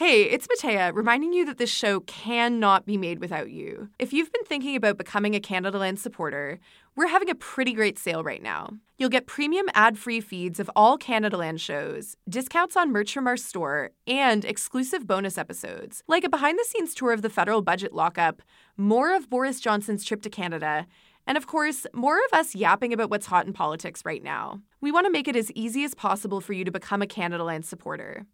[0.00, 3.90] Hey, it's Matea, reminding you that this show cannot be made without you.
[3.98, 6.58] If you've been thinking about becoming a Canadaland supporter,
[6.96, 8.70] we're having a pretty great sale right now.
[8.96, 13.36] You'll get premium ad free feeds of all Canadaland shows, discounts on merch from our
[13.36, 17.92] store, and exclusive bonus episodes, like a behind the scenes tour of the federal budget
[17.92, 18.40] lockup,
[18.78, 20.86] more of Boris Johnson's trip to Canada,
[21.26, 24.62] and of course, more of us yapping about what's hot in politics right now.
[24.80, 27.66] We want to make it as easy as possible for you to become a Canadaland
[27.66, 28.24] supporter.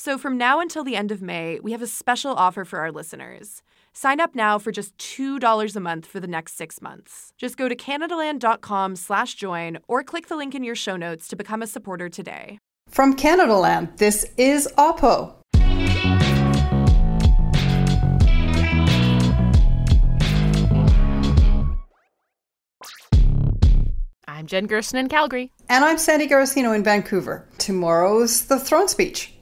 [0.00, 2.92] So, from now until the end of May, we have a special offer for our
[2.92, 3.64] listeners.
[3.92, 7.32] Sign up now for just $2 a month for the next six months.
[7.36, 11.34] Just go to CanadaLand.com slash join or click the link in your show notes to
[11.34, 12.60] become a supporter today.
[12.88, 15.34] From Canadaland, this is Oppo.
[24.28, 25.50] I'm Jen Gerson in Calgary.
[25.68, 27.48] And I'm Sandy Garossino in Vancouver.
[27.58, 29.34] Tomorrow's the throne speech.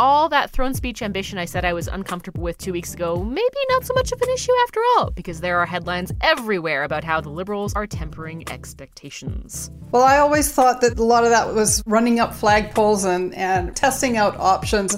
[0.00, 3.56] All that throne speech ambition I said I was uncomfortable with two weeks ago, maybe
[3.68, 7.20] not so much of an issue after all, because there are headlines everywhere about how
[7.20, 9.70] the Liberals are tempering expectations.
[9.90, 13.76] Well, I always thought that a lot of that was running up flagpoles and, and
[13.76, 14.96] testing out options.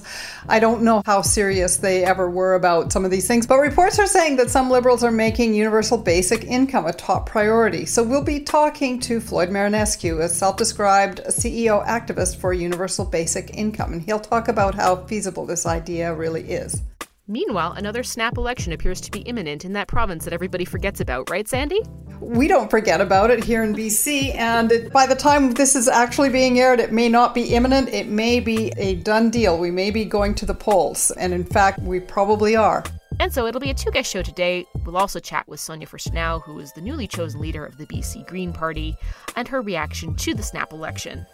[0.49, 3.99] I don't know how serious they ever were about some of these things, but reports
[3.99, 7.87] are saying that some Liberals are making universal basic income a top priority.
[7.87, 13.57] So we'll be talking to Floyd Marinescu, a self described CEO activist for universal basic
[13.57, 16.83] income, and he'll talk about how how feasible this idea really is.
[17.29, 21.31] Meanwhile, another snap election appears to be imminent in that province that everybody forgets about,
[21.31, 21.81] right, Sandy?
[22.21, 25.89] We don't forget about it here in BC, and it, by the time this is
[25.89, 27.89] actually being aired, it may not be imminent.
[27.89, 29.57] It may be a done deal.
[29.59, 32.85] We may be going to the polls, and in fact, we probably are.
[33.19, 34.67] And so it'll be a two guest show today.
[34.85, 38.27] We'll also chat with Sonia Furstenau, who is the newly chosen leader of the BC
[38.27, 38.97] Green Party,
[39.37, 41.25] and her reaction to the snap election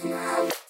[0.00, 0.61] now.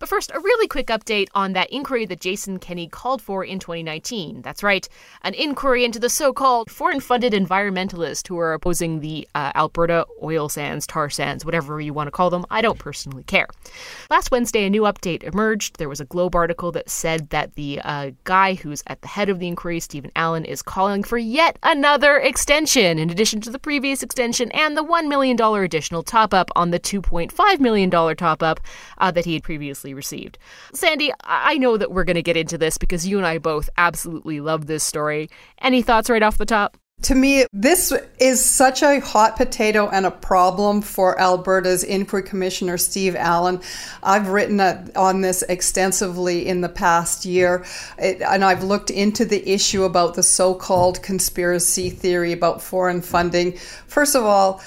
[0.00, 3.58] But first, a really quick update on that inquiry that Jason Kenney called for in
[3.58, 4.40] 2019.
[4.40, 4.88] That's right,
[5.20, 10.06] an inquiry into the so called foreign funded environmentalists who are opposing the uh, Alberta
[10.22, 12.46] oil sands, tar sands, whatever you want to call them.
[12.50, 13.46] I don't personally care.
[14.08, 15.76] Last Wednesday, a new update emerged.
[15.76, 19.28] There was a Globe article that said that the uh, guy who's at the head
[19.28, 23.58] of the inquiry, Stephen Allen, is calling for yet another extension, in addition to the
[23.58, 28.60] previous extension and the $1 million additional top up on the $2.5 million top up
[28.96, 30.38] uh, that he had previously received.
[30.74, 33.70] Sandy, I know that we're going to get into this because you and I both
[33.76, 35.30] absolutely love this story.
[35.60, 36.76] Any thoughts right off the top?
[37.04, 42.76] To me, this is such a hot potato and a problem for Alberta's Inquiry Commissioner,
[42.76, 43.62] Steve Allen.
[44.02, 47.64] I've written on this extensively in the past year,
[47.98, 53.56] and I've looked into the issue about the so called conspiracy theory about foreign funding.
[53.86, 54.60] First of all,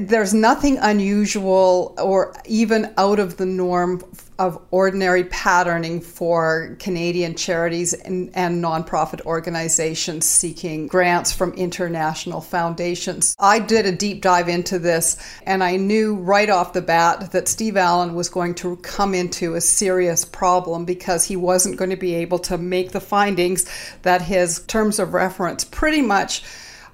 [0.00, 4.02] there's nothing unusual or even out of the norm
[4.38, 13.36] of ordinary patterning for Canadian charities and, and, nonprofit organizations seeking grants from international foundations.
[13.38, 17.48] I did a deep dive into this and I knew right off the bat that
[17.48, 21.96] Steve Allen was going to come into a serious problem because he wasn't going to
[21.96, 23.66] be able to make the findings
[24.02, 26.42] that his terms of reference pretty much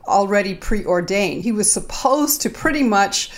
[0.08, 1.42] already preordained.
[1.42, 3.30] He was supposed to pretty much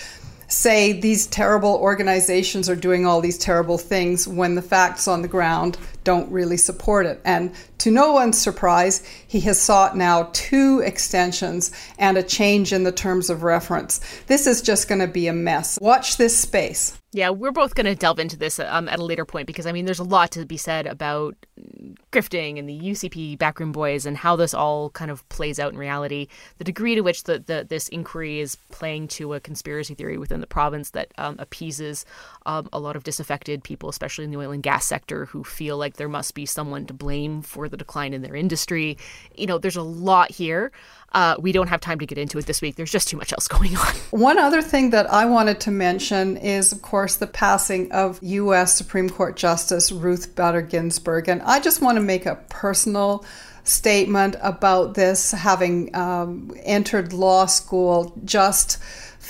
[0.51, 5.27] say these terrible organizations are doing all these terrible things when the facts on the
[5.27, 7.21] ground don't really support it.
[7.23, 9.01] And to no one's surprise,
[9.31, 14.01] he has sought now two extensions and a change in the terms of reference.
[14.27, 15.79] This is just going to be a mess.
[15.79, 16.99] Watch this space.
[17.13, 19.73] Yeah, we're both going to delve into this um, at a later point because I
[19.73, 21.35] mean, there's a lot to be said about
[22.13, 25.77] grifting and the UCP backroom boys and how this all kind of plays out in
[25.77, 26.27] reality.
[26.57, 30.39] The degree to which the, the this inquiry is playing to a conspiracy theory within
[30.39, 32.05] the province that um, appeases
[32.45, 35.77] um, a lot of disaffected people, especially in the oil and gas sector, who feel
[35.77, 38.97] like there must be someone to blame for the decline in their industry.
[39.35, 40.71] You know, there's a lot here.
[41.13, 42.75] Uh, we don't have time to get into it this week.
[42.75, 43.93] There's just too much else going on.
[44.11, 48.75] One other thing that I wanted to mention is, of course, the passing of U.S.
[48.75, 51.27] Supreme Court Justice Ruth Bader Ginsburg.
[51.27, 53.25] And I just want to make a personal
[53.63, 58.77] statement about this, having um, entered law school just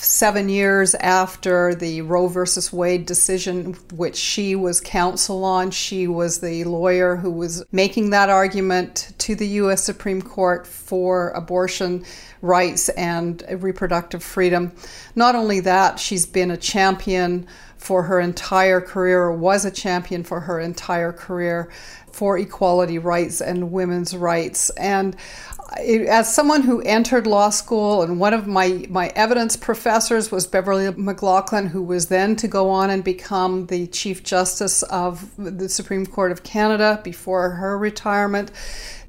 [0.01, 5.71] seven years after the Roe versus Wade decision, which she was counsel on.
[5.71, 9.83] She was the lawyer who was making that argument to the U.S.
[9.83, 12.03] Supreme Court for abortion
[12.41, 14.71] rights and reproductive freedom.
[15.15, 17.47] Not only that, she's been a champion
[17.77, 21.69] for her entire career, or was a champion for her entire career
[22.11, 24.69] for equality rights and women's rights.
[24.71, 25.15] And
[25.77, 30.85] as someone who entered law school, and one of my, my evidence professors was Beverley
[30.91, 36.05] McLachlin, who was then to go on and become the Chief Justice of the Supreme
[36.05, 38.51] Court of Canada before her retirement.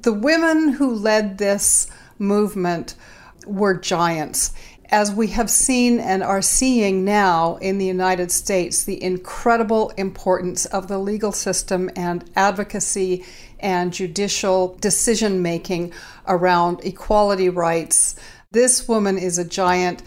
[0.03, 1.88] The women who led this
[2.19, 2.94] movement
[3.44, 4.53] were giants
[4.93, 10.67] as we have seen and are seeing now in the United States, the incredible importance
[10.67, 13.25] of the legal system and advocacy
[13.59, 15.91] and judicial decision making
[16.27, 18.17] around equality rights.
[18.51, 20.03] This woman is a giant.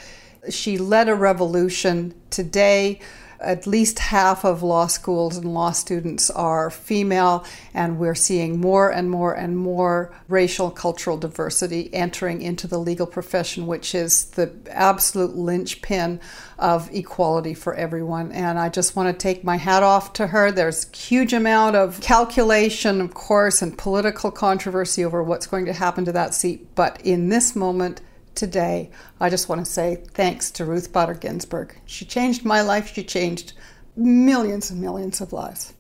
[0.49, 2.99] She led a revolution today
[3.39, 8.89] at least half of law schools and law students are female, and we're seeing more
[8.91, 14.51] and more and more racial cultural diversity entering into the legal profession, which is the
[14.69, 16.19] absolute linchpin
[16.57, 18.31] of equality for everyone.
[18.31, 20.51] And I just want to take my hat off to her.
[20.51, 26.05] There's huge amount of calculation, of course, and political controversy over what's going to happen
[26.05, 26.73] to that seat.
[26.75, 28.01] But in this moment,
[28.35, 31.75] today, I just want to say thanks to Ruth Bader Ginsburg.
[31.85, 33.53] She changed my life, she changed
[33.95, 35.73] millions and millions of lives.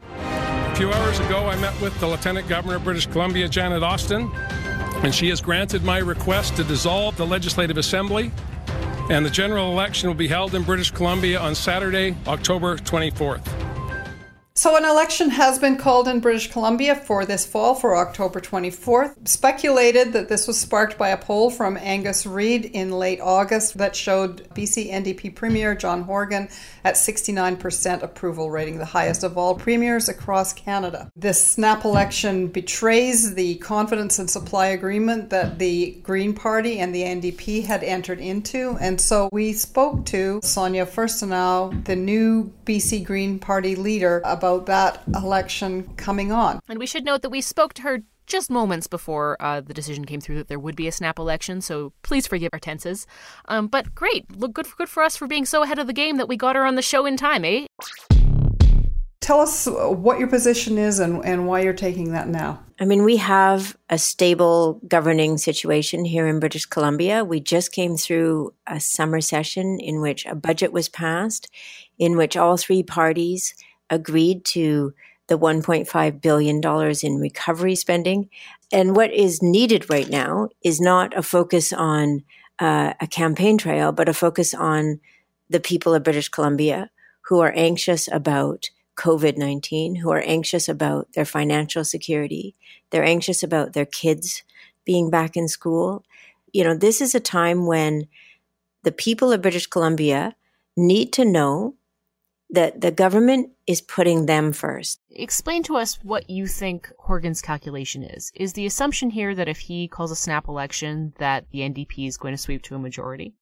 [0.00, 4.30] A few hours ago, I met with the Lieutenant Governor of British Columbia, Janet Austin,
[5.02, 8.32] and she has granted my request to dissolve the Legislative Assembly.
[9.10, 13.71] And the general election will be held in British Columbia on Saturday, October 24th.
[14.54, 19.26] So, an election has been called in British Columbia for this fall for October 24th.
[19.26, 23.96] Speculated that this was sparked by a poll from Angus Reid in late August that
[23.96, 26.50] showed BC NDP Premier John Horgan
[26.84, 31.10] at 69% approval rating, the highest of all premiers across Canada.
[31.16, 37.04] This snap election betrays the confidence and supply agreement that the Green Party and the
[37.04, 38.76] NDP had entered into.
[38.82, 45.02] And so we spoke to Sonia Furstenau, the new BC Green Party leader, about that
[45.14, 46.60] election coming on.
[46.68, 50.04] And we should note that we spoke to her just moments before uh, the decision
[50.04, 51.60] came through that there would be a snap election.
[51.60, 53.06] So please forgive our tenses.
[53.46, 55.92] Um, but great, look good for good for us for being so ahead of the
[55.92, 57.66] game that we got her on the show in time, eh?
[59.20, 62.60] Tell us what your position is and, and why you're taking that now.
[62.80, 67.24] I mean, we have a stable governing situation here in British Columbia.
[67.24, 71.48] We just came through a summer session in which a budget was passed,
[71.98, 73.54] in which all three parties
[73.92, 74.94] agreed to
[75.28, 76.60] the $1.5 billion
[77.02, 78.28] in recovery spending.
[78.72, 82.24] And what is needed right now is not a focus on
[82.58, 85.00] uh, a campaign trail, but a focus on
[85.48, 86.90] the people of British Columbia
[87.26, 92.54] who are anxious about COVID 19, who are anxious about their financial security.
[92.90, 94.42] They're anxious about their kids
[94.84, 96.04] being back in school.
[96.52, 98.06] You know, this is a time when
[98.82, 100.34] the people of British Columbia
[100.76, 101.74] need to know
[102.52, 105.00] that the government is putting them first.
[105.10, 108.30] Explain to us what you think Horgan's calculation is.
[108.34, 112.18] Is the assumption here that if he calls a snap election that the NDP is
[112.18, 113.32] going to sweep to a majority?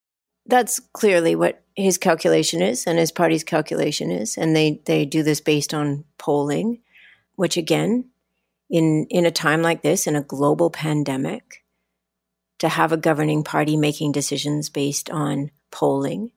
[0.46, 5.22] That's clearly what his calculation is and his party's calculation is and they they do
[5.22, 6.80] this based on polling,
[7.34, 8.06] which again,
[8.70, 11.64] in in a time like this in a global pandemic,
[12.58, 16.30] to have a governing party making decisions based on polling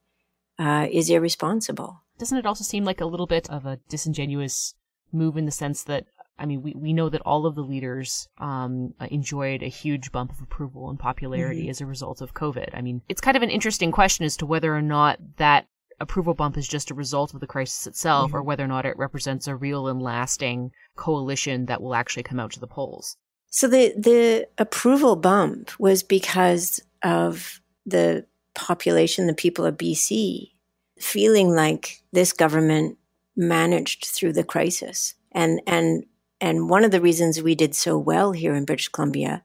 [0.59, 4.75] uh, is irresponsible doesn't it also seem like a little bit of a disingenuous
[5.11, 6.05] move in the sense that
[6.37, 10.31] I mean, we, we know that all of the leaders um, enjoyed a huge bump
[10.31, 11.69] of approval and popularity mm-hmm.
[11.69, 12.69] as a result of COVID.
[12.73, 15.67] I mean, it's kind of an interesting question as to whether or not that
[15.99, 18.37] approval bump is just a result of the crisis itself mm-hmm.
[18.37, 22.39] or whether or not it represents a real and lasting coalition that will actually come
[22.39, 23.15] out to the polls.
[23.49, 30.52] So the, the approval bump was because of the population, the people of BC
[30.99, 32.97] feeling like this government
[33.35, 35.15] managed through the crisis.
[35.31, 36.05] And, and,
[36.39, 39.43] and one of the reasons we did so well here in British Columbia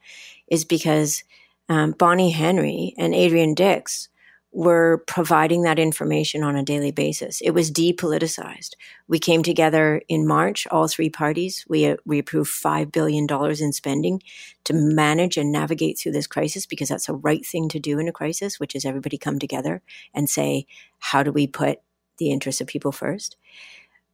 [0.49, 1.25] is because
[1.69, 4.09] um, Bonnie Henry and Adrian Dix
[4.51, 7.41] were providing that information on a daily basis.
[7.43, 8.75] It was depoliticized.
[9.07, 11.65] We came together in March, all three parties.
[11.69, 13.27] We, uh, we approved $5 billion
[13.61, 14.23] in spending
[14.65, 18.09] to manage and navigate through this crisis because that's the right thing to do in
[18.09, 19.83] a crisis, which is everybody come together
[20.15, 20.67] and say,
[20.99, 21.81] how do we put
[22.17, 23.37] the interests of people first?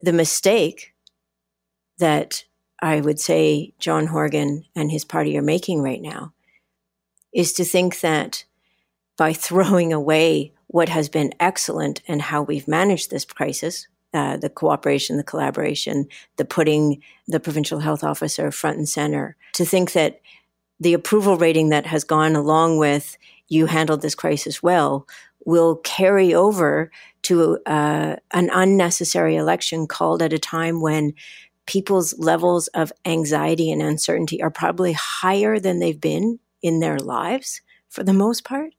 [0.02, 0.94] The mistake
[1.98, 2.44] that
[2.82, 6.32] I would say John Horgan and his party are making right now
[7.32, 8.44] is to think that
[9.16, 14.50] by throwing away what has been excellent and how we've managed this crisis, uh, the
[14.50, 20.20] cooperation, the collaboration, the putting the provincial health officer front and center, to think that
[20.80, 23.16] the approval rating that has gone along with
[23.48, 25.06] you handled this crisis well
[25.44, 26.90] will carry over
[27.22, 31.14] to uh, an unnecessary election called at a time when
[31.66, 37.62] people's levels of anxiety and uncertainty are probably higher than they've been in their lives
[37.88, 38.74] for the most part.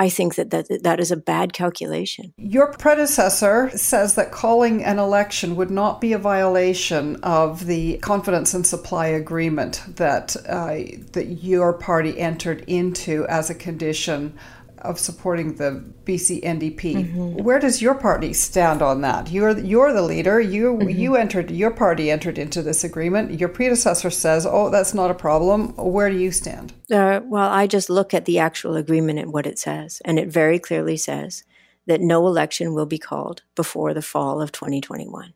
[0.00, 2.32] I think that, that that is a bad calculation.
[2.38, 8.54] Your predecessor says that calling an election would not be a violation of the confidence
[8.54, 10.76] and supply agreement that uh,
[11.12, 14.38] that your party entered into as a condition
[14.82, 16.80] of supporting the BC NDP.
[16.80, 17.42] Mm-hmm.
[17.42, 19.30] Where does your party stand on that?
[19.30, 20.40] You're you're the leader.
[20.40, 20.88] You mm-hmm.
[20.88, 23.38] you entered your party entered into this agreement.
[23.38, 26.72] Your predecessor says, "Oh, that's not a problem." Where do you stand?
[26.90, 30.28] Uh, well, I just look at the actual agreement and what it says, and it
[30.28, 31.44] very clearly says
[31.86, 35.32] that no election will be called before the fall of 2021.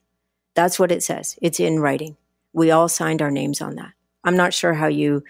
[0.55, 1.39] That's what it says.
[1.41, 2.17] It's in writing.
[2.53, 3.93] We all signed our names on that.
[4.23, 5.25] I'm not sure how you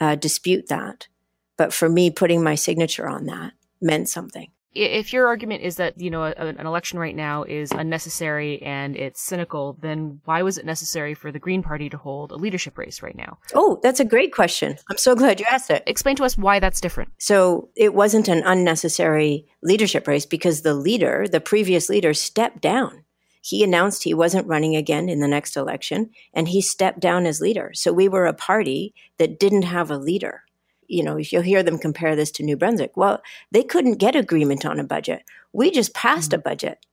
[0.00, 1.08] uh, dispute that,
[1.56, 4.50] but for me, putting my signature on that meant something.
[4.74, 8.96] If your argument is that, you know, a, an election right now is unnecessary and
[8.96, 12.76] it's cynical, then why was it necessary for the Green Party to hold a leadership
[12.76, 13.38] race right now?
[13.54, 14.76] Oh, that's a great question.
[14.90, 15.82] I'm so glad you asked it.
[15.86, 17.10] Explain to us why that's different.
[17.18, 23.04] So it wasn't an unnecessary leadership race because the leader, the previous leader, stepped down.
[23.40, 27.40] He announced he wasn't running again in the next election and he stepped down as
[27.40, 27.70] leader.
[27.72, 30.42] So we were a party that didn't have a leader
[30.88, 34.16] you know, if you'll hear them compare this to New Brunswick, well, they couldn't get
[34.16, 35.22] agreement on a budget.
[35.52, 36.40] We just passed mm-hmm.
[36.40, 36.86] a budget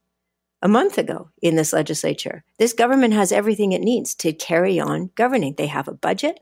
[0.62, 2.44] a month ago in this legislature.
[2.58, 5.54] This government has everything it needs to carry on governing.
[5.54, 6.40] They have a budget,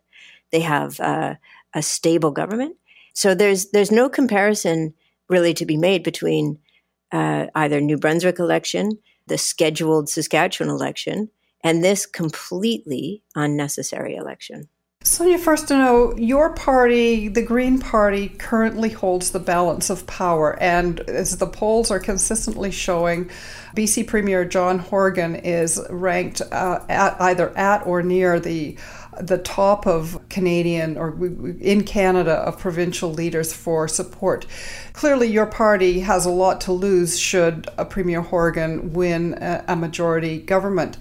[0.51, 1.35] they have uh,
[1.73, 2.77] a stable government.
[3.13, 4.95] So there's there's no comparison
[5.29, 6.59] really to be made between
[7.13, 11.31] uh, either New Brunswick election, the scheduled Saskatchewan election,
[11.63, 14.69] and this completely unnecessary election.
[15.07, 20.59] Sonia know your party, the Green Party, currently holds the balance of power.
[20.63, 23.31] And as the polls are consistently showing,
[23.77, 28.79] BC Premier John Horgan is ranked uh, at, either at or near the
[29.21, 31.15] the top of Canadian or
[31.61, 34.47] in Canada of provincial leaders for support.
[34.93, 39.35] Clearly, your party has a lot to lose should a Premier Horgan win
[39.69, 40.97] a majority government.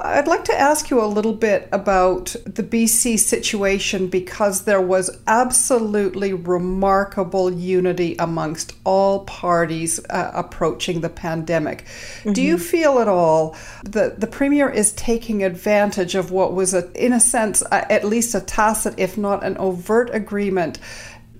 [0.00, 5.10] I'd like to ask you a little bit about the BC situation because there was
[5.26, 11.84] absolutely remarkable unity amongst all parties uh, approaching the pandemic.
[11.84, 12.32] Mm-hmm.
[12.32, 12.64] Do you mm-hmm.
[12.64, 17.20] feel at all that the Premier is taking advantage of what was, a, in a
[17.20, 20.78] sense, a, at least a tacit, if not an overt agreement?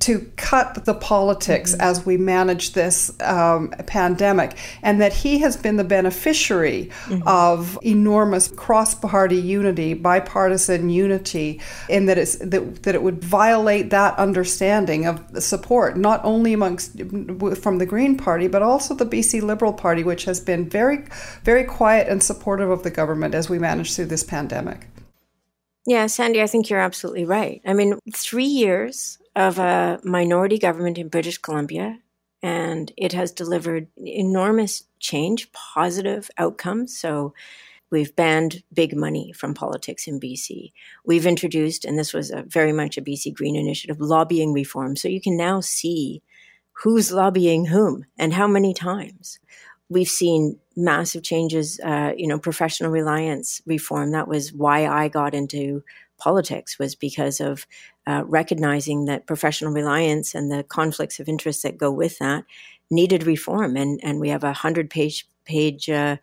[0.00, 1.80] To cut the politics mm-hmm.
[1.80, 7.26] as we manage this um, pandemic, and that he has been the beneficiary mm-hmm.
[7.26, 14.16] of enormous cross-party unity, bipartisan unity, and that it's that, that it would violate that
[14.18, 16.92] understanding of support not only amongst
[17.60, 21.04] from the Green Party but also the BC Liberal Party, which has been very,
[21.44, 24.86] very quiet and supportive of the government as we manage through this pandemic.
[25.86, 27.62] Yeah, Sandy, I think you're absolutely right.
[27.64, 31.98] I mean, three years of a minority government in British Columbia,
[32.42, 36.98] and it has delivered enormous change, positive outcomes.
[36.98, 37.34] So,
[37.90, 40.72] we've banned big money from politics in BC.
[41.04, 44.96] We've introduced, and this was very much a BC Green initiative, lobbying reform.
[44.96, 46.22] So, you can now see
[46.82, 49.38] who's lobbying whom and how many times.
[49.88, 54.10] We've seen massive changes, uh, you know, professional reliance reform.
[54.10, 55.84] That was why I got into
[56.18, 57.66] politics was because of
[58.06, 62.44] uh, recognizing that professional reliance and the conflicts of interest that go with that
[62.90, 63.76] needed reform.
[63.76, 66.16] And, and we have a hundred page, page uh,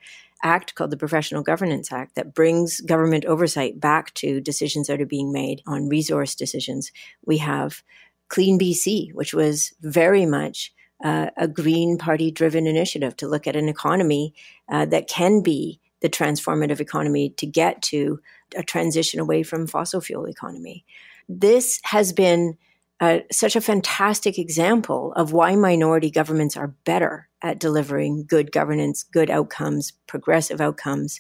[0.44, 5.06] act called the Professional Governance Act that brings government oversight back to decisions that are
[5.06, 6.92] being made on resource decisions.
[7.26, 7.82] We have
[8.28, 10.74] Clean BC, which was very much
[11.04, 14.34] uh, a Green Party driven initiative to look at an economy
[14.70, 18.20] uh, that can be the transformative economy to get to
[18.56, 20.86] a transition away from fossil fuel economy.
[21.28, 22.58] This has been
[23.00, 29.04] uh, such a fantastic example of why minority governments are better at delivering good governance,
[29.04, 31.20] good outcomes, progressive outcomes.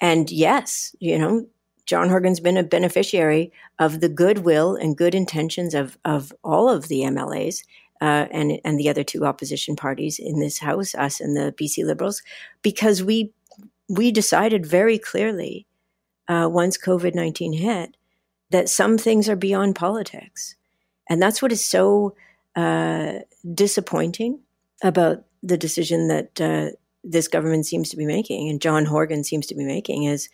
[0.00, 1.46] And yes, you know,
[1.86, 6.88] John Horgan's been a beneficiary of the goodwill and good intentions of, of all of
[6.88, 7.62] the MLAs
[8.00, 11.84] uh, and, and the other two opposition parties in this House, us and the BC
[11.84, 12.22] Liberals,
[12.62, 13.32] because we
[13.88, 15.66] we decided very clearly
[16.28, 17.96] uh, once COVID 19 hit
[18.50, 20.54] that some things are beyond politics.
[21.08, 22.14] And that's what is so
[22.54, 23.20] uh,
[23.54, 24.40] disappointing
[24.82, 26.70] about the decision that uh,
[27.04, 30.28] this government seems to be making and John Horgan seems to be making is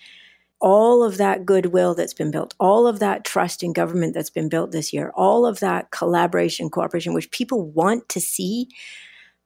[0.61, 4.49] all of that goodwill that's been built, all of that trust in government that's been
[4.49, 8.69] built this year, all of that collaboration, cooperation, which people want to see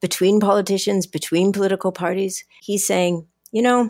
[0.03, 2.45] between politicians, between political parties.
[2.61, 3.89] He's saying, you know,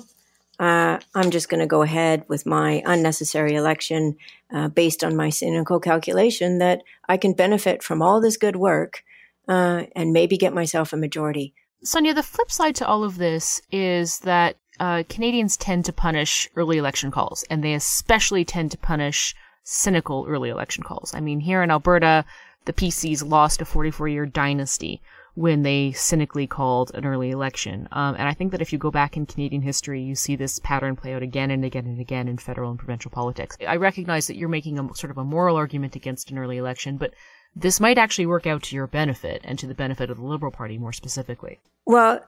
[0.59, 4.17] uh, I'm just going to go ahead with my unnecessary election
[4.53, 9.05] uh, based on my cynical calculation that I can benefit from all this good work
[9.49, 11.55] uh, and maybe get myself a majority.
[11.83, 16.49] Sonia, the flip side to all of this is that uh, Canadians tend to punish
[16.57, 21.15] early election calls, and they especially tend to punish cynical early election calls.
[21.15, 22.25] I mean, here in Alberta,
[22.65, 25.01] the PCs lost a 44 year dynasty
[25.37, 27.87] when they cynically called an early election.
[27.93, 30.59] Um, and I think that if you go back in Canadian history, you see this
[30.59, 33.55] pattern play out again and again and again in federal and provincial politics.
[33.69, 36.97] I recognize that you're making a sort of a moral argument against an early election,
[36.97, 37.13] but
[37.55, 40.53] this might actually work out to your benefit and to the benefit of the Liberal
[40.53, 41.61] Party more specifically.
[41.85, 42.25] Well,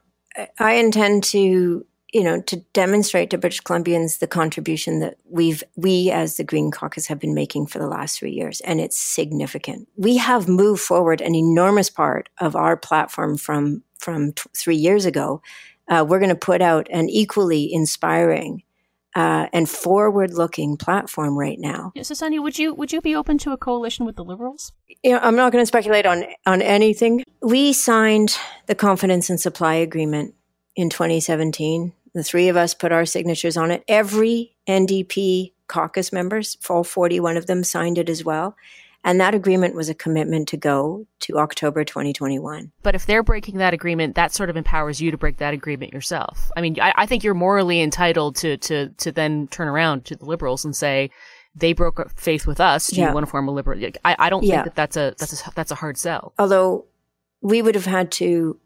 [0.58, 6.10] I intend to you know, to demonstrate to British Columbians the contribution that we've, we
[6.10, 8.60] as the Green Caucus have been making for the last three years.
[8.62, 9.88] And it's significant.
[9.96, 15.04] We have moved forward an enormous part of our platform from, from t- three years
[15.04, 15.42] ago.
[15.86, 18.62] Uh, we're going to put out an equally inspiring
[19.14, 21.92] uh, and forward-looking platform right now.
[22.02, 24.72] So, Sonia, would you would you be open to a coalition with the Liberals?
[25.02, 27.24] You know, I'm not going to speculate on on anything.
[27.40, 30.34] We signed the confidence and supply agreement
[30.76, 33.84] in 2017 the three of us put our signatures on it.
[33.88, 38.56] Every NDP caucus members, all 41 of them, signed it as well.
[39.04, 42.72] And that agreement was a commitment to go to October 2021.
[42.82, 45.92] But if they're breaking that agreement, that sort of empowers you to break that agreement
[45.92, 46.50] yourself.
[46.56, 50.16] I mean, I, I think you're morally entitled to, to, to then turn around to
[50.16, 51.10] the liberals and say,
[51.54, 52.88] they broke faith with us.
[52.88, 53.08] Do yeah.
[53.08, 53.80] you want to form a liberal?
[54.04, 54.56] I, I don't yeah.
[54.56, 56.32] think that that's a, that's a, that's a hard sell.
[56.38, 56.84] Although
[57.40, 58.58] we would have had to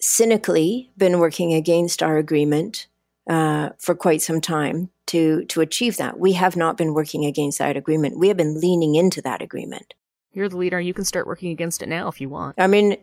[0.00, 2.86] cynically been working against our agreement
[3.28, 6.18] uh, for quite some time to to achieve that.
[6.18, 8.18] We have not been working against that agreement.
[8.18, 9.94] We have been leaning into that agreement.
[10.32, 10.80] You're the leader.
[10.80, 12.56] You can start working against it now if you want.
[12.58, 12.96] I mean,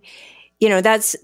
[0.60, 1.16] you know, that's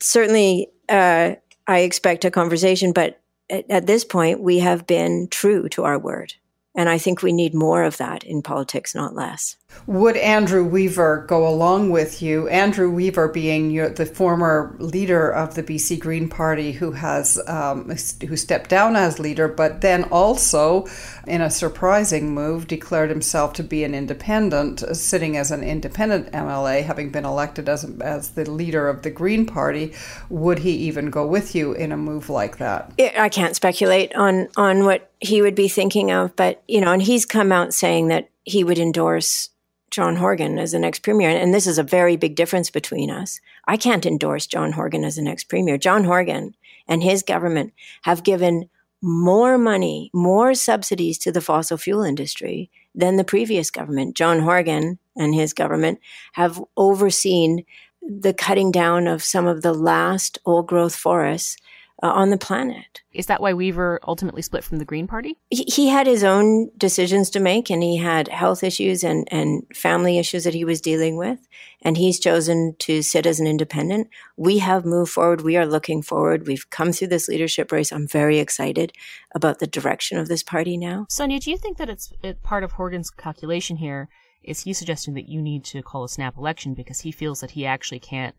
[0.00, 0.68] certainly.
[0.88, 1.34] Uh,
[1.66, 5.98] I expect a conversation, but at, at this point, we have been true to our
[5.98, 6.32] word.
[6.78, 9.56] And I think we need more of that in politics, not less.
[9.88, 12.46] Would Andrew Weaver go along with you?
[12.48, 17.90] Andrew Weaver being your, the former leader of the BC Green Party, who has um,
[18.28, 20.86] who stepped down as leader, but then also,
[21.26, 26.84] in a surprising move, declared himself to be an independent, sitting as an independent MLA,
[26.84, 29.92] having been elected as as the leader of the Green Party.
[30.30, 32.92] Would he even go with you in a move like that?
[33.18, 37.02] I can't speculate on on what he would be thinking of, but you know, and
[37.02, 39.50] he's come out saying that he would endorse
[39.90, 41.30] John Horgan as the next premier.
[41.30, 43.40] And this is a very big difference between us.
[43.66, 45.78] I can't endorse John Horgan as the next premier.
[45.78, 46.54] John Horgan
[46.86, 48.68] and his government have given
[49.00, 54.16] more money, more subsidies to the fossil fuel industry than the previous government.
[54.16, 56.00] John Horgan and his government
[56.32, 57.64] have overseen
[58.02, 61.56] the cutting down of some of the last old growth forests
[62.02, 63.02] uh, on the planet.
[63.12, 65.36] Is that why Weaver ultimately split from the Green Party?
[65.50, 69.64] He, he, had his own decisions to make, and he had health issues and, and
[69.74, 71.40] family issues that he was dealing with.
[71.82, 74.08] And he's chosen to sit as an independent.
[74.36, 75.40] We have moved forward.
[75.40, 76.46] We are looking forward.
[76.46, 77.92] We've come through this leadership race.
[77.92, 78.92] I'm very excited
[79.34, 81.06] about the direction of this party now.
[81.08, 84.08] Sonia, do you think that it's it, part of Horgan's calculation here?
[84.44, 87.50] Is he suggesting that you need to call a snap election because he feels that
[87.50, 88.34] he actually can't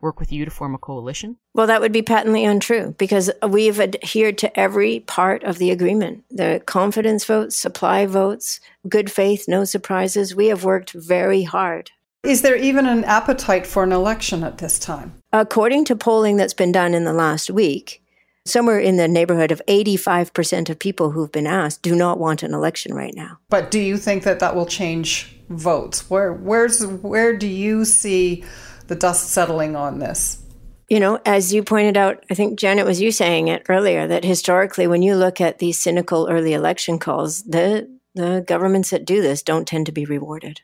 [0.00, 1.36] work with you to form a coalition?
[1.54, 6.24] Well, that would be patently untrue because we've adhered to every part of the agreement
[6.30, 10.34] the confidence votes, supply votes, good faith, no surprises.
[10.34, 11.90] We have worked very hard.
[12.24, 15.14] Is there even an appetite for an election at this time?
[15.32, 18.02] According to polling that's been done in the last week,
[18.44, 22.54] somewhere in the neighborhood of 85% of people who've been asked do not want an
[22.54, 23.38] election right now.
[23.48, 26.10] But do you think that that will change votes?
[26.10, 28.44] Where where's where do you see
[28.88, 30.42] the dust settling on this?
[30.88, 34.24] You know, as you pointed out, I think Janet was you saying it earlier that
[34.24, 39.22] historically, when you look at these cynical early election calls, the the governments that do
[39.22, 40.62] this don't tend to be rewarded.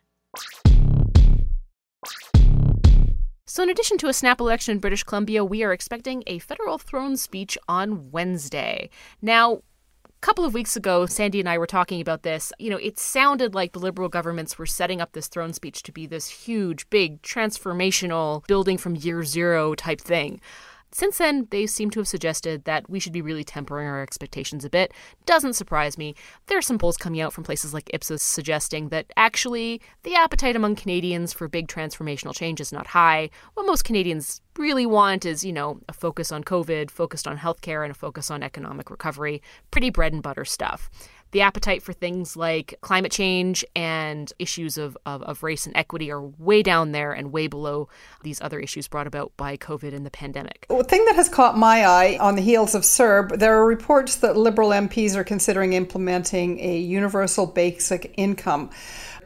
[3.46, 6.78] So, in addition to a snap election in British Columbia, we are expecting a federal
[6.78, 8.90] throne speech on Wednesday.
[9.22, 9.60] Now,
[10.24, 12.50] couple of weeks ago, Sandy and I were talking about this.
[12.58, 15.92] You know, it sounded like the Liberal governments were setting up this throne speech to
[15.92, 20.40] be this huge, big, transformational, building from year zero type thing.
[20.94, 24.64] Since then, they seem to have suggested that we should be really tempering our expectations
[24.64, 24.92] a bit.
[25.26, 26.14] Doesn't surprise me.
[26.46, 30.54] There are some polls coming out from places like Ipsos suggesting that actually the appetite
[30.54, 33.30] among Canadians for big transformational change is not high.
[33.54, 37.82] What most Canadians really want is, you know, a focus on COVID, focused on healthcare,
[37.82, 39.42] and a focus on economic recovery.
[39.72, 40.88] Pretty bread and butter stuff.
[41.34, 46.08] The appetite for things like climate change and issues of, of, of race and equity
[46.08, 47.88] are way down there and way below
[48.22, 50.64] these other issues brought about by COVID and the pandemic.
[50.68, 54.14] The thing that has caught my eye on the heels of CERB, there are reports
[54.16, 58.70] that Liberal MPs are considering implementing a universal basic income.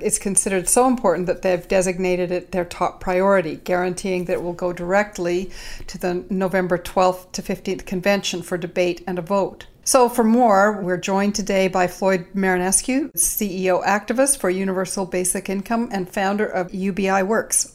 [0.01, 4.55] It's considered so important that they've designated it their top priority, guaranteeing that it will
[4.55, 5.51] go directly
[5.88, 9.66] to the November 12th to 15th convention for debate and a vote.
[9.88, 15.88] So, for more, we're joined today by Floyd Marinescu, CEO activist for Universal Basic Income
[15.90, 17.74] and founder of UBI Works.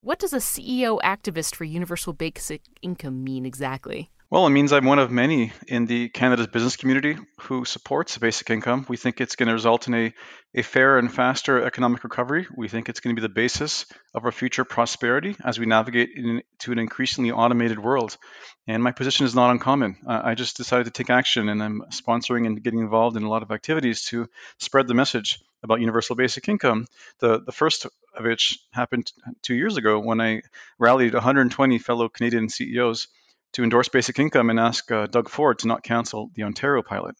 [0.00, 4.10] What does a CEO activist for Universal Basic Income mean exactly?
[4.32, 8.48] Well, it means I'm one of many in the Canada's business community who supports basic
[8.48, 8.86] income.
[8.88, 10.14] We think it's going to result in a,
[10.54, 12.46] a fair and faster economic recovery.
[12.56, 16.12] We think it's going to be the basis of our future prosperity as we navigate
[16.16, 18.16] into an increasingly automated world.
[18.66, 19.98] And my position is not uncommon.
[20.06, 23.42] I just decided to take action and I'm sponsoring and getting involved in a lot
[23.42, 26.86] of activities to spread the message about universal basic income.
[27.18, 30.40] The, the first of which happened two years ago when I
[30.78, 33.08] rallied 120 fellow Canadian CEOs
[33.52, 37.14] to endorse basic income and ask uh, Doug Ford to not cancel the Ontario pilot.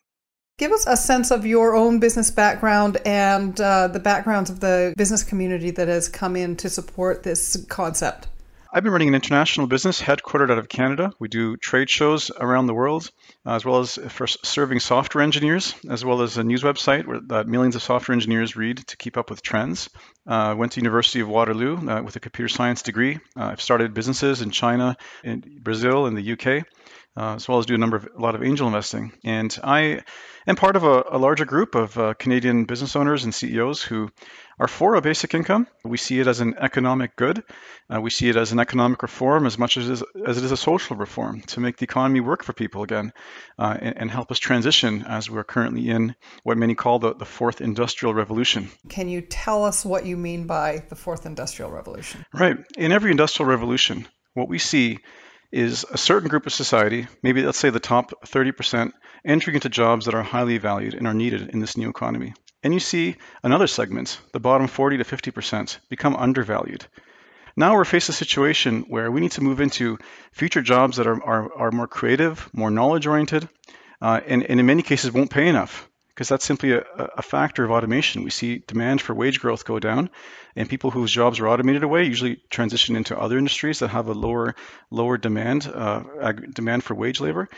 [0.58, 4.94] Give us a sense of your own business background and uh, the backgrounds of the
[4.96, 8.28] business community that has come in to support this concept.
[8.74, 11.12] I've been running an international business headquartered out of Canada.
[11.18, 13.10] We do trade shows around the world,
[13.44, 17.20] uh, as well as for serving software engineers, as well as a news website where,
[17.26, 19.90] that millions of software engineers read to keep up with trends.
[20.26, 23.20] I uh, went to University of Waterloo uh, with a computer science degree.
[23.36, 26.64] Uh, I've started businesses in China, in Brazil, in the UK.
[27.14, 29.12] Uh, as well as do a number of a lot of angel investing.
[29.22, 30.00] And I
[30.46, 34.08] am part of a, a larger group of uh, Canadian business owners and CEOs who
[34.58, 35.66] are for a basic income.
[35.84, 37.42] We see it as an economic good.
[37.92, 40.44] Uh, we see it as an economic reform as much as it, is, as it
[40.44, 43.12] is a social reform to make the economy work for people again
[43.58, 47.26] uh, and, and, help us transition as we're currently in what many call the, the
[47.26, 48.70] fourth industrial revolution.
[48.88, 52.24] Can you tell us what you mean by the fourth industrial revolution?
[52.32, 52.56] Right.
[52.78, 54.98] In every industrial revolution, what we see
[55.52, 58.92] is a certain group of society, maybe let's say the top 30%,
[59.24, 62.32] entering into jobs that are highly valued and are needed in this new economy.
[62.62, 66.86] And you see another segment, the bottom 40 to 50%, become undervalued.
[67.54, 69.98] Now we're faced a situation where we need to move into
[70.32, 73.46] future jobs that are, are, are more creative, more knowledge oriented,
[74.00, 76.84] uh, and, and in many cases won't pay enough because that's simply a,
[77.16, 78.22] a, factor of automation.
[78.22, 80.10] We see demand for wage growth go down,
[80.54, 84.12] and people whose jobs are automated away usually transition into other industries that have a
[84.12, 84.54] lower
[84.90, 87.48] lower demand uh, ag- demand for wage labor.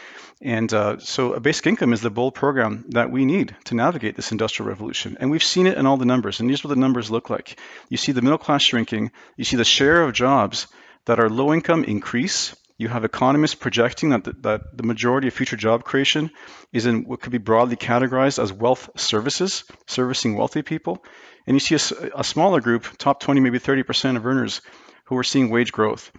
[0.40, 4.14] And uh, so, a basic income is the bold program that we need to navigate
[4.14, 5.16] this industrial revolution.
[5.18, 7.58] And we've seen it in all the numbers, and are what the numbers look like.
[7.88, 9.10] You see the middle class shrinking.
[9.36, 10.68] You see the share of jobs
[11.06, 15.34] that are low income increase you have economists projecting that the, that the majority of
[15.34, 16.30] future job creation
[16.72, 21.04] is in what could be broadly categorized as wealth services, servicing wealthy people.
[21.46, 24.60] And you see a, a smaller group, top 20, maybe 30% of earners,
[25.04, 26.10] who are seeing wage growth.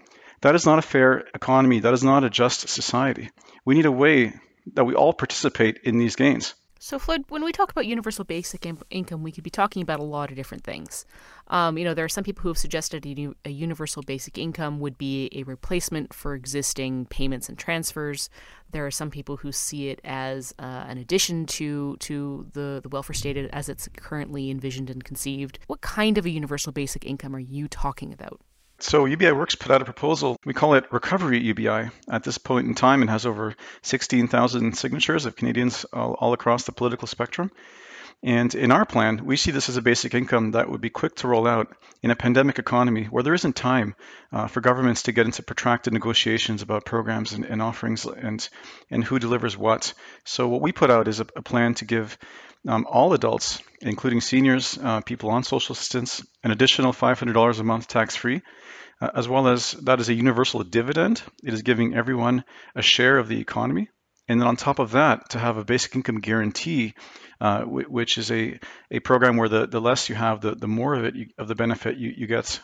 [0.42, 1.80] That is not a fair economy.
[1.80, 3.32] That is not a just society.
[3.66, 4.34] We need a way
[4.74, 6.54] that we all participate in these gains.
[6.86, 10.00] So, Floyd, when we talk about universal basic in- income, we could be talking about
[10.00, 11.04] a lot of different things.
[11.48, 14.80] Um, you know, there are some people who have suggested a, a, universal basic income
[14.80, 18.30] would be a replacement for existing payments and transfers.
[18.70, 22.90] There are some people who see it as uh, an addition to to the, the
[22.90, 25.58] welfare state as it's currently envisioned and conceived.
[25.66, 28.42] What kind of a universal basic income are you talking about?
[28.80, 30.38] So UBI Works put out a proposal.
[30.44, 31.92] We call it Recovery UBI.
[32.10, 36.66] At this point in time, it has over 16,000 signatures of Canadians all, all, across
[36.66, 37.52] the political spectrum.
[38.22, 41.16] And in our plan, we see this as a basic income that would be quick
[41.18, 43.96] to roll out in a pandemic economy where there isn't time
[44.32, 48.50] uh, for governments to get into protracted negotiations about programs and, and, offerings and,
[48.90, 49.94] and who delivers what.
[50.26, 52.18] So what we put out is a, a plan to give
[52.68, 57.88] um, all adults, including seniors, uh, people on social assistance, an additional $500 a month
[57.88, 58.42] tax free
[59.02, 61.22] uh, as well as that is a universal dividend.
[61.44, 62.44] It is giving everyone
[62.76, 63.90] a share of the economy.
[64.28, 66.96] And then on top of that, to have a basic income guarantee,
[67.40, 70.68] uh, w- which is a, a program where the, the less you have, the, the
[70.68, 72.60] more of it you, of the benefit you, you get.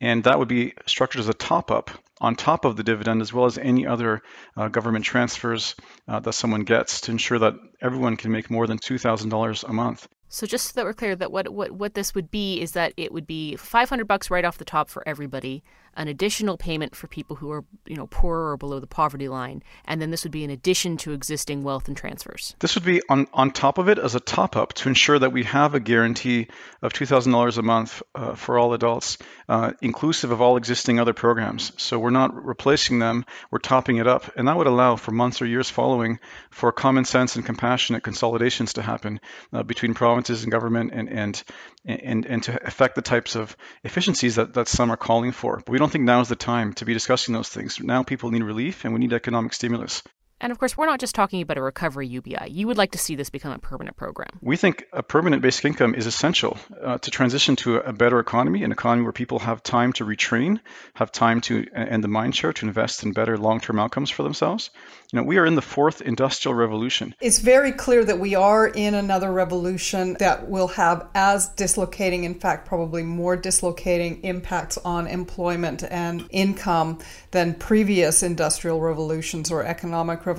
[0.00, 3.32] And that would be structured as a top up on top of the dividend, as
[3.32, 4.22] well as any other
[4.56, 5.74] uh, government transfers
[6.08, 10.08] uh, that someone gets to ensure that everyone can make more than $2,000 a month.
[10.28, 12.92] So just so that we're clear, that what, what, what this would be is that
[12.96, 15.62] it would be 500 bucks right off the top for everybody,
[15.96, 19.62] an additional payment for people who are you know poorer or below the poverty line,
[19.84, 22.54] and then this would be in addition to existing wealth and transfers.
[22.60, 25.32] This would be on, on top of it as a top up to ensure that
[25.32, 26.48] we have a guarantee
[26.82, 31.72] of $2,000 a month uh, for all adults, uh, inclusive of all existing other programs.
[31.76, 35.42] So we're not replacing them, we're topping it up, and that would allow for months
[35.42, 36.18] or years following
[36.50, 39.20] for common sense and compassionate consolidations to happen
[39.52, 41.42] uh, between provinces and government and, and
[41.84, 45.56] and and to affect the types of efficiencies that, that some are calling for.
[45.58, 47.78] But we don't think now is the time to be discussing those things.
[47.80, 50.02] Now people need relief and we need economic stimulus.
[50.44, 52.50] And of course, we're not just talking about a recovery UBI.
[52.50, 54.28] You would like to see this become a permanent program.
[54.42, 58.62] We think a permanent basic income is essential uh, to transition to a better economy,
[58.62, 60.60] an economy where people have time to retrain,
[60.96, 64.22] have time to, and the mind share to invest in better long term outcomes for
[64.22, 64.68] themselves.
[65.14, 67.14] You know, we are in the fourth industrial revolution.
[67.22, 72.34] It's very clear that we are in another revolution that will have as dislocating, in
[72.34, 76.98] fact, probably more dislocating impacts on employment and income
[77.30, 80.33] than previous industrial revolutions or economic revolutions.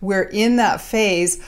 [0.00, 1.40] We're in that phase,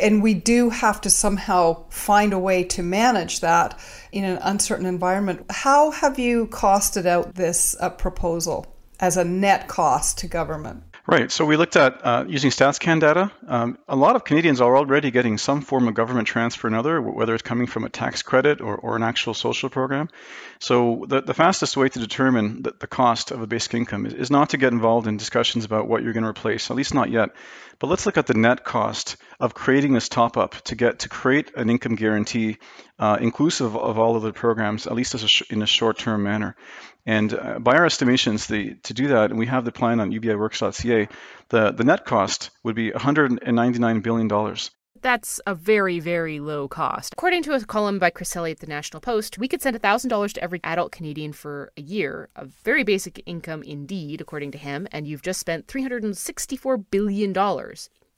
[0.00, 3.78] and we do have to somehow find a way to manage that
[4.12, 5.46] in an uncertain environment.
[5.50, 8.66] How have you costed out this uh, proposal
[9.00, 10.84] as a net cost to government?
[11.04, 11.32] Right.
[11.32, 13.32] So we looked at uh, using StatsCan data.
[13.48, 17.34] Um, a lot of Canadians are already getting some form of government transfer another, whether
[17.34, 20.10] it's coming from a tax credit or, or an actual social program.
[20.60, 24.14] So the, the fastest way to determine the, the cost of a basic income is,
[24.14, 26.94] is not to get involved in discussions about what you're going to replace, at least
[26.94, 27.30] not yet.
[27.80, 31.08] But let's look at the net cost of creating this top up to get to
[31.08, 32.58] create an income guarantee
[33.00, 36.22] uh, inclusive of all of the programs, at least a sh- in a short term
[36.22, 36.54] manner.
[37.04, 40.12] And uh, by our estimations, the, to do that, and we have the plan on
[40.12, 41.08] ubiworks.ca,
[41.48, 44.56] the, the net cost would be $199 billion.
[45.00, 47.12] That's a very, very low cost.
[47.14, 50.32] According to a column by Chris Elliott at the National Post, we could send $1,000
[50.34, 54.86] to every adult Canadian for a year, a very basic income indeed, according to him,
[54.92, 57.34] and you've just spent $364 billion.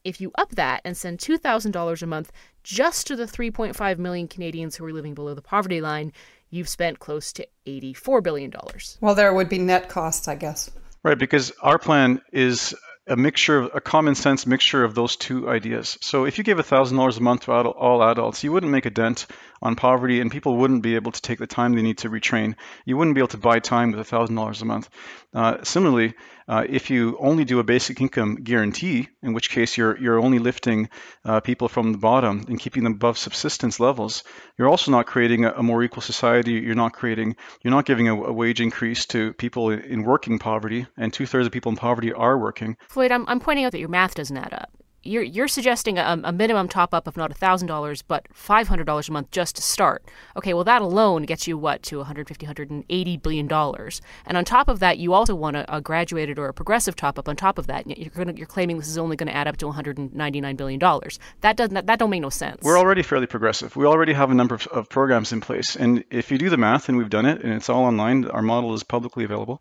[0.05, 2.31] If you up that and send $2,000 a month
[2.63, 6.13] just to the 3.5 million Canadians who are living below the poverty line,
[6.55, 8.53] you've spent close to $84 billion.
[9.01, 10.71] Well, there would be net costs, I guess.
[11.03, 12.75] Right, because our plan is
[13.07, 15.99] a mixture of a common sense mixture of those two ideas.
[16.01, 19.27] So if you gave $1,000 a month to all adults, you wouldn't make a dent
[19.61, 22.55] on poverty and people wouldn't be able to take the time they need to retrain.
[22.87, 24.89] You wouldn't be able to buy time with $1,000 a month.
[25.35, 26.15] Uh, similarly,
[26.49, 30.39] uh, if you only do a basic income guarantee, in which case you're, you're only
[30.39, 30.89] lifting
[31.25, 34.25] uh, people from the bottom and keeping them above subsistence levels,
[34.59, 36.53] you're also not creating a, a more equal society.
[36.53, 40.39] You're not creating, you're not giving a, a wage increase to people in, in working
[40.39, 42.77] poverty, and two thirds of people in poverty are working.
[42.89, 44.71] Floyd, I'm, I'm pointing out that your math doesn't add up
[45.05, 48.69] you're you're suggesting a, um, a minimum top up of not thousand dollars but five
[48.69, 50.05] hundred dollars a month just to start.
[50.37, 54.69] Okay, well that alone gets you what to 150, 180 billion dollars, and on top
[54.69, 57.29] of that, you also want a, a graduated or a progressive top up.
[57.29, 59.57] On top of that, you're gonna, you're claiming this is only going to add up
[59.59, 61.19] to 199 billion dollars.
[61.41, 62.63] That doesn't that, that don't make no sense.
[62.63, 63.77] We're already fairly progressive.
[63.77, 66.57] We already have a number of, of programs in place, and if you do the
[66.57, 69.61] math, and we've done it, and it's all online, our model is publicly available.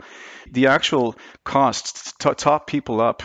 [0.51, 3.23] The actual costs to top people up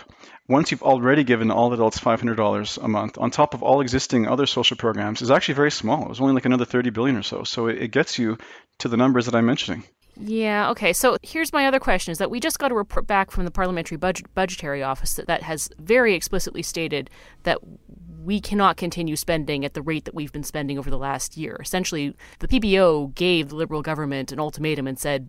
[0.48, 4.46] once you've already given all adults $500 a month on top of all existing other
[4.46, 6.04] social programs is actually very small.
[6.04, 7.44] It was only like another 30 billion or so.
[7.44, 8.38] So it, it gets you
[8.78, 9.84] to the numbers that I'm mentioning.
[10.20, 10.92] Yeah, okay.
[10.92, 13.50] So here's my other question is that we just got a report back from the
[13.50, 17.11] Parliamentary Budget Budgetary Office that, that has very explicitly stated
[17.44, 17.58] that
[18.24, 21.56] we cannot continue spending at the rate that we've been spending over the last year.
[21.61, 25.28] Essentially, the PBO gave the Liberal government an ultimatum and said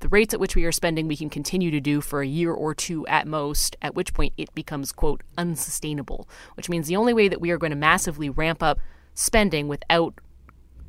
[0.00, 2.52] the rates at which we are spending we can continue to do for a year
[2.52, 7.12] or two at most, at which point it becomes, quote, unsustainable, which means the only
[7.12, 8.78] way that we are going to massively ramp up
[9.14, 10.14] spending without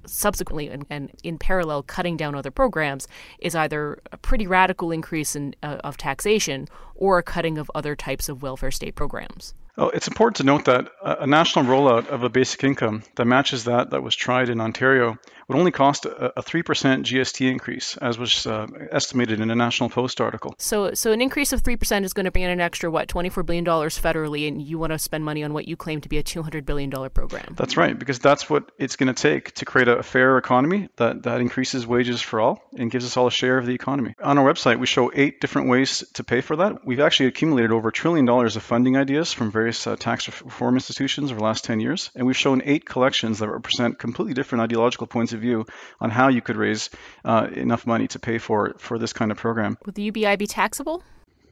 [0.05, 3.07] subsequently and, and, in parallel cutting down other programs
[3.39, 7.95] is either a pretty radical increase in, uh, of taxation or a cutting of other
[7.95, 9.53] types of welfare state programs.
[9.89, 13.91] It's important to note that a national rollout of a basic income that matches that
[13.91, 15.17] that was tried in Ontario
[15.51, 19.89] would only cost a, a 3% GST increase, as was uh, estimated in a National
[19.89, 20.55] Post article.
[20.57, 23.45] So, so an increase of 3% is going to bring in an extra, what, $24
[23.45, 26.23] billion federally, and you want to spend money on what you claim to be a
[26.23, 27.55] $200 billion program.
[27.57, 31.23] That's right, because that's what it's going to take to create a fair economy that,
[31.23, 34.15] that increases wages for all and gives us all a share of the economy.
[34.23, 36.85] On our website, we show eight different ways to pay for that.
[36.85, 40.75] We've actually accumulated over a trillion dollars of funding ideas from various uh, tax reform
[40.75, 44.61] institutions over the last 10 years, and we've shown eight collections that represent completely different
[44.61, 45.65] ideological points of view
[45.99, 46.89] on how you could raise
[47.25, 49.77] uh, enough money to pay for for this kind of program.
[49.85, 51.03] Would the UBI be taxable?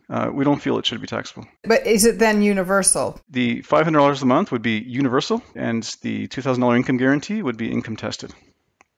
[0.10, 1.48] uh, we don't feel it should be taxable.
[1.64, 3.20] But is it then universal?
[3.30, 7.96] The $500 a month would be universal, and the $2,000 income guarantee would be income
[7.96, 8.34] tested.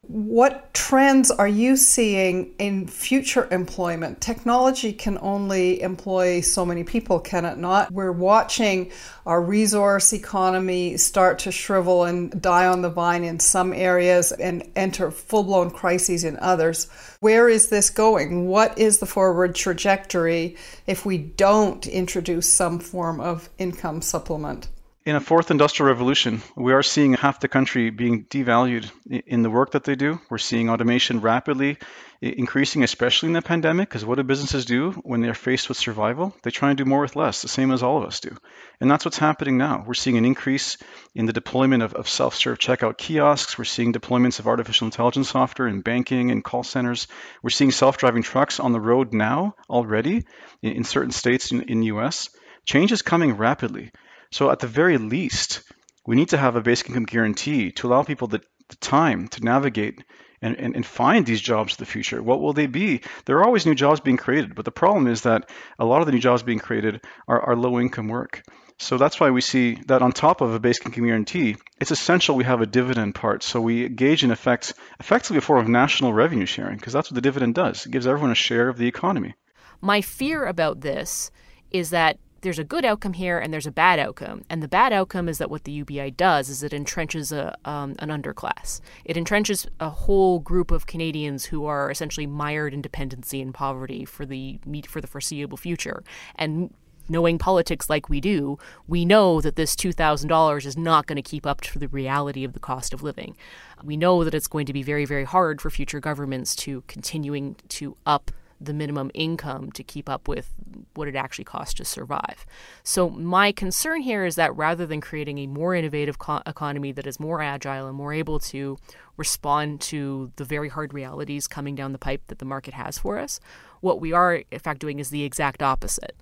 [0.08, 4.20] What trends are you seeing in future employment?
[4.20, 7.92] Technology can only employ so many people, can it not?
[7.92, 8.92] We're watching
[9.26, 14.70] our resource economy start to shrivel and die on the vine in some areas and
[14.76, 16.90] enter full blown crises in others.
[17.22, 18.48] Where is this going?
[18.48, 24.68] What is the forward trajectory if we don't introduce some form of income supplement?
[25.04, 29.50] In a fourth industrial revolution, we are seeing half the country being devalued in the
[29.50, 30.22] work that they do.
[30.30, 31.80] We're seeing automation rapidly
[32.22, 36.36] increasing, especially in the pandemic, because what do businesses do when they're faced with survival?
[36.44, 38.38] They try and do more with less, the same as all of us do.
[38.80, 39.84] And that's what's happening now.
[39.88, 40.78] We're seeing an increase
[41.16, 43.58] in the deployment of, of self serve checkout kiosks.
[43.58, 47.08] We're seeing deployments of artificial intelligence software in banking and call centers.
[47.42, 50.26] We're seeing self driving trucks on the road now already
[50.62, 52.30] in, in certain states in, in the US.
[52.66, 53.92] Change is coming rapidly.
[54.32, 55.62] So at the very least,
[56.06, 59.44] we need to have a basic income guarantee to allow people the, the time to
[59.44, 60.04] navigate
[60.42, 62.24] and, and, and find these jobs of the future.
[62.24, 63.02] What will they be?
[63.26, 66.08] There are always new jobs being created, but the problem is that a lot of
[66.08, 68.42] the new jobs being created are, are low income work.
[68.80, 72.36] So that's why we see that on top of a basic income guarantee, it's essential
[72.36, 73.44] we have a dividend part.
[73.44, 77.16] So we engage in effect, effectively a form of national revenue sharing, because that's what
[77.16, 77.86] the dividend does.
[77.86, 79.36] It gives everyone a share of the economy.
[79.82, 81.30] My fear about this
[81.70, 84.44] is that there's a good outcome here and there's a bad outcome.
[84.50, 87.96] And the bad outcome is that what the UBI does is it entrenches a, um,
[88.00, 88.82] an underclass.
[89.06, 94.06] It entrenches a whole group of Canadians who are essentially mired in dependency and poverty
[94.06, 96.04] for the for the foreseeable future.
[96.36, 96.74] And
[97.10, 101.46] knowing politics like we do, we know that this $2,000 is not going to keep
[101.46, 103.36] up to the reality of the cost of living.
[103.84, 107.58] We know that it's going to be very, very hard for future governments to continuing
[107.70, 108.32] to up
[108.64, 110.54] the minimum income to keep up with
[110.94, 112.46] what it actually costs to survive.
[112.84, 117.08] So, my concern here is that rather than creating a more innovative co- economy that
[117.08, 118.78] is more agile and more able to
[119.18, 123.18] respond to the very hard realities coming down the pipe that the market has for
[123.18, 123.40] us,
[123.82, 126.16] what we are, in fact, doing is the exact opposite.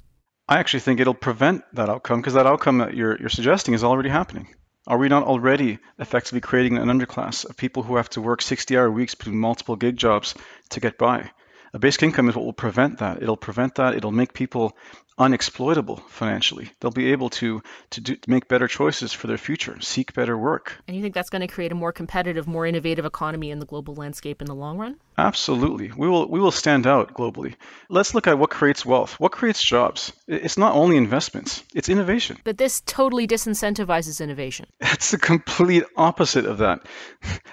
[0.47, 3.83] I actually think it'll prevent that outcome because that outcome that you're, you're suggesting is
[3.83, 4.47] already happening.
[4.87, 8.75] Are we not already effectively creating an underclass of people who have to work 60
[8.75, 10.33] hour weeks between multiple gig jobs
[10.71, 11.29] to get by?
[11.73, 13.21] A basic income is what will prevent that.
[13.21, 13.95] It'll prevent that.
[13.95, 14.75] It'll make people
[15.19, 16.71] unexploitable financially.
[16.79, 20.37] They'll be able to to, do, to make better choices for their future, seek better
[20.37, 20.81] work.
[20.87, 23.65] And you think that's going to create a more competitive, more innovative economy in the
[23.65, 24.95] global landscape in the long run?
[25.17, 25.91] Absolutely.
[25.95, 27.55] We will we will stand out globally.
[27.89, 29.19] Let's look at what creates wealth.
[29.19, 30.13] What creates jobs?
[30.27, 32.37] It's not only investments, it's innovation.
[32.43, 34.67] But this totally disincentivizes innovation.
[34.99, 36.81] It's the complete opposite of that.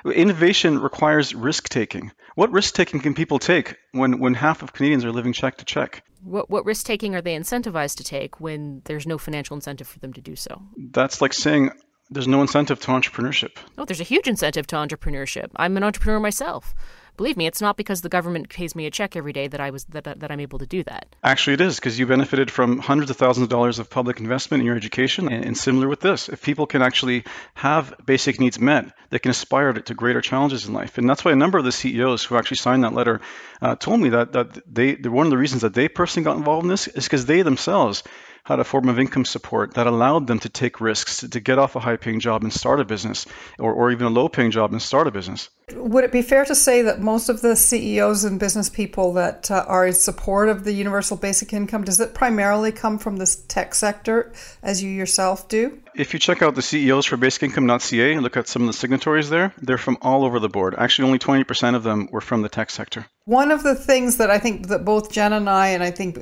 [0.05, 2.11] Innovation requires risk taking.
[2.35, 5.65] What risk taking can people take when, when half of Canadians are living check to
[5.65, 6.03] check?
[6.27, 10.01] What, what risk taking are they incentivized to take when there's no financial incentive for
[10.01, 10.61] them to do so?
[10.91, 11.71] That's like saying
[12.11, 13.57] there's no incentive to entrepreneurship.
[13.79, 15.51] Oh, there's a huge incentive to entrepreneurship.
[15.57, 16.75] I'm an entrepreneur myself.
[17.17, 19.71] Believe me, it's not because the government pays me a check every day that I
[19.71, 21.07] was that, that I'm able to do that.
[21.25, 24.61] Actually, it is because you benefited from hundreds of thousands of dollars of public investment
[24.61, 27.25] in your education, and, and similar with this, if people can actually
[27.55, 31.33] have basic needs met, they can aspire to, greater challenges in life, and that's why
[31.33, 33.21] a number of the CEOs who actually signed that letter
[33.63, 36.65] uh, told me that that they one of the reasons that they personally got involved
[36.65, 38.03] in this is because they themselves
[38.45, 41.59] had a form of income support that allowed them to take risks, to, to get
[41.59, 43.27] off a high paying job and start a business,
[43.59, 45.49] or, or even a low paying job and start a business.
[45.75, 49.51] Would it be fair to say that most of the CEOs and business people that
[49.51, 53.35] uh, are in support of the universal basic income, does it primarily come from this
[53.35, 55.83] tech sector, as you yourself do?
[55.97, 59.29] If you check out the CEOs for basicincome.ca and look at some of the signatories
[59.29, 60.77] there, they're from all over the board.
[60.79, 63.05] Actually, only 20% of them were from the tech sector.
[63.25, 66.21] One of the things that I think that both Jen and I, and I think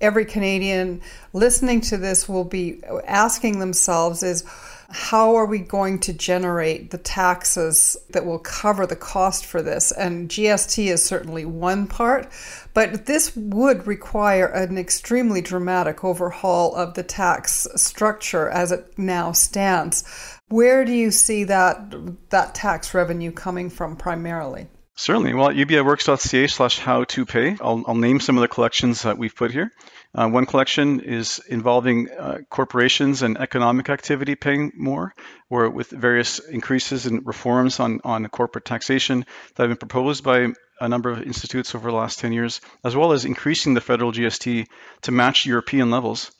[0.00, 1.02] every Canadian
[1.34, 4.44] listening to this will be asking themselves is,
[4.92, 9.90] how are we going to generate the taxes that will cover the cost for this?
[9.90, 12.30] And GST is certainly one part,
[12.74, 19.32] but this would require an extremely dramatic overhaul of the tax structure as it now
[19.32, 20.04] stands.
[20.48, 24.68] Where do you see that that tax revenue coming from primarily?
[24.94, 25.34] Certainly.
[25.34, 29.16] Well, at ubiworks.ca slash how to pay, I'll, I'll name some of the collections that
[29.16, 29.72] we've put here.
[30.14, 35.14] Uh, one collection is involving uh, corporations and economic activity paying more,
[35.48, 40.48] or with various increases and reforms on, on corporate taxation that have been proposed by
[40.80, 44.12] a number of institutes over the last 10 years, as well as increasing the federal
[44.12, 44.66] GST
[45.02, 46.30] to match European levels.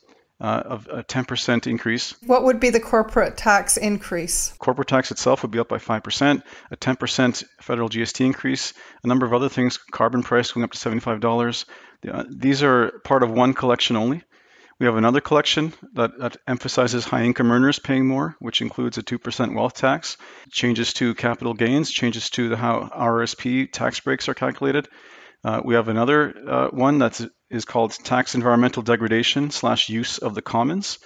[0.41, 2.15] Uh, of a 10% increase.
[2.25, 4.51] What would be the corporate tax increase?
[4.57, 9.25] Corporate tax itself would be up by 5%, a 10% federal GST increase, a number
[9.25, 11.21] of other things, carbon price going up to $75,
[11.63, 11.92] Uh,
[12.29, 14.23] these are part of one collection only.
[14.79, 19.03] We have another collection that, that emphasizes high income earners paying more, which includes a
[19.03, 20.17] 2% wealth tax,
[20.51, 24.89] changes to capital gains, changes to the, how RSP tax breaks are calculated.
[25.43, 30.35] Uh, we have another uh, one that is called tax environmental degradation slash use of
[30.35, 30.99] the commons.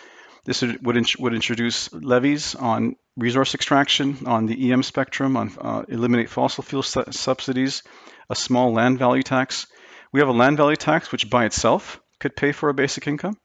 [0.45, 5.83] This would, would, would introduce levies on resource extraction, on the EM spectrum, on uh,
[5.89, 7.83] eliminate fossil fuel su- subsidies,
[8.29, 9.67] a small land value tax.
[10.11, 13.37] We have a land value tax, which by itself could pay for a basic income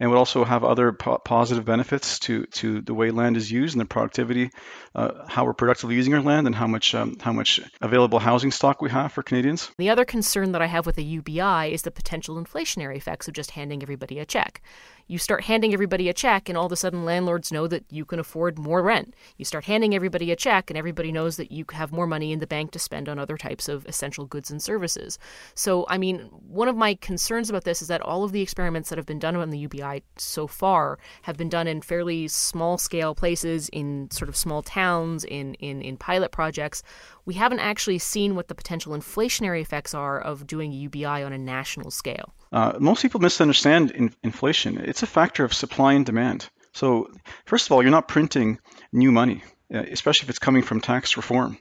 [0.00, 3.74] and would also have other po- positive benefits to, to the way land is used
[3.74, 4.50] and the productivity,
[4.94, 8.50] uh, how we're productively using our land, and how much um, how much available housing
[8.50, 9.70] stock we have for Canadians.
[9.78, 13.34] The other concern that I have with the UBI is the potential inflationary effects of
[13.34, 14.62] just handing everybody a check.
[15.08, 18.04] You start handing everybody a check, and all of a sudden, landlords know that you
[18.04, 19.14] can afford more rent.
[19.38, 22.40] You start handing everybody a check, and everybody knows that you have more money in
[22.40, 25.18] the bank to spend on other types of essential goods and services.
[25.54, 28.90] So, I mean, one of my concerns about this is that all of the experiments
[28.90, 32.76] that have been done on the UBI so far have been done in fairly small
[32.76, 36.82] scale places, in sort of small towns, in, in, in pilot projects.
[37.28, 41.36] We haven't actually seen what the potential inflationary effects are of doing UBI on a
[41.36, 42.32] national scale.
[42.50, 44.78] Uh, most people misunderstand in, inflation.
[44.78, 46.48] It's a factor of supply and demand.
[46.72, 47.10] So,
[47.44, 48.60] first of all, you're not printing
[48.94, 51.58] new money, uh, especially if it's coming from tax reform.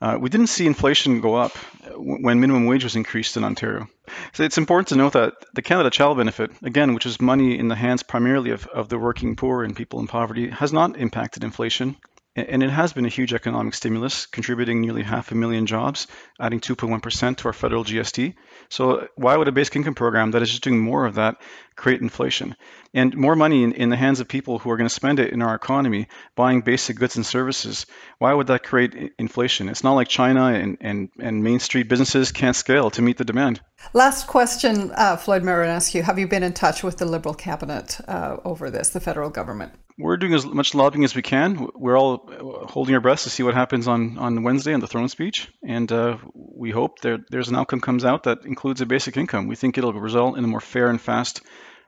[0.00, 1.52] Uh, we didn't see inflation go up
[1.94, 3.86] when minimum wage was increased in Ontario.
[4.32, 7.68] So it's important to note that the Canada Child Benefit, again, which is money in
[7.68, 11.44] the hands primarily of, of the working poor and people in poverty, has not impacted
[11.44, 11.98] inflation
[12.36, 16.08] and it has been a huge economic stimulus, contributing nearly half a million jobs,
[16.40, 18.34] adding 2.1% to our federal GST.
[18.68, 21.40] So why would a basic income program that is just doing more of that
[21.76, 22.56] create inflation?
[22.92, 25.32] And more money in, in the hands of people who are going to spend it
[25.32, 27.86] in our economy buying basic goods and services,
[28.18, 29.68] why would that create inflation?
[29.68, 33.24] It's not like China and, and, and Main Street businesses can't scale to meet the
[33.24, 33.60] demand.
[33.92, 36.02] Last question, uh, Floyd Marinescu.
[36.02, 39.72] Have you been in touch with the Liberal cabinet uh, over this, the federal government?
[39.98, 41.68] we're doing as much lobbying as we can.
[41.74, 42.28] We're all
[42.68, 45.90] holding our breath to see what happens on, on Wednesday on the throne speech, and
[45.92, 49.46] uh, we hope there, there's an outcome comes out that includes a basic income.
[49.46, 51.42] We think it'll result in a more fair and fast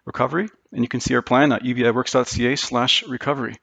[0.05, 3.57] recovery, and you can see our plan at ubiworks.ca/recovery.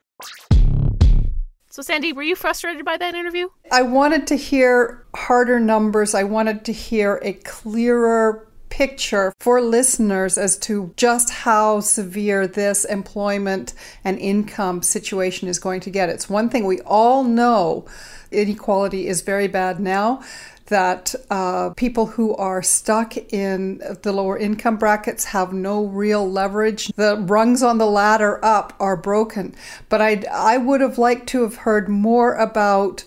[1.73, 3.47] So, Sandy, were you frustrated by that interview?
[3.71, 6.13] I wanted to hear harder numbers.
[6.13, 12.85] I wanted to hear a clearer picture for listeners as to just how severe this
[12.85, 16.09] employment and income situation is going to get.
[16.09, 17.87] It's one thing we all know
[18.31, 20.21] inequality is very bad now
[20.67, 26.87] that uh, people who are stuck in the lower income brackets have no real leverage.
[26.95, 29.55] The rungs on the ladder up are broken.
[29.89, 33.03] But I, I would have liked to have heard more about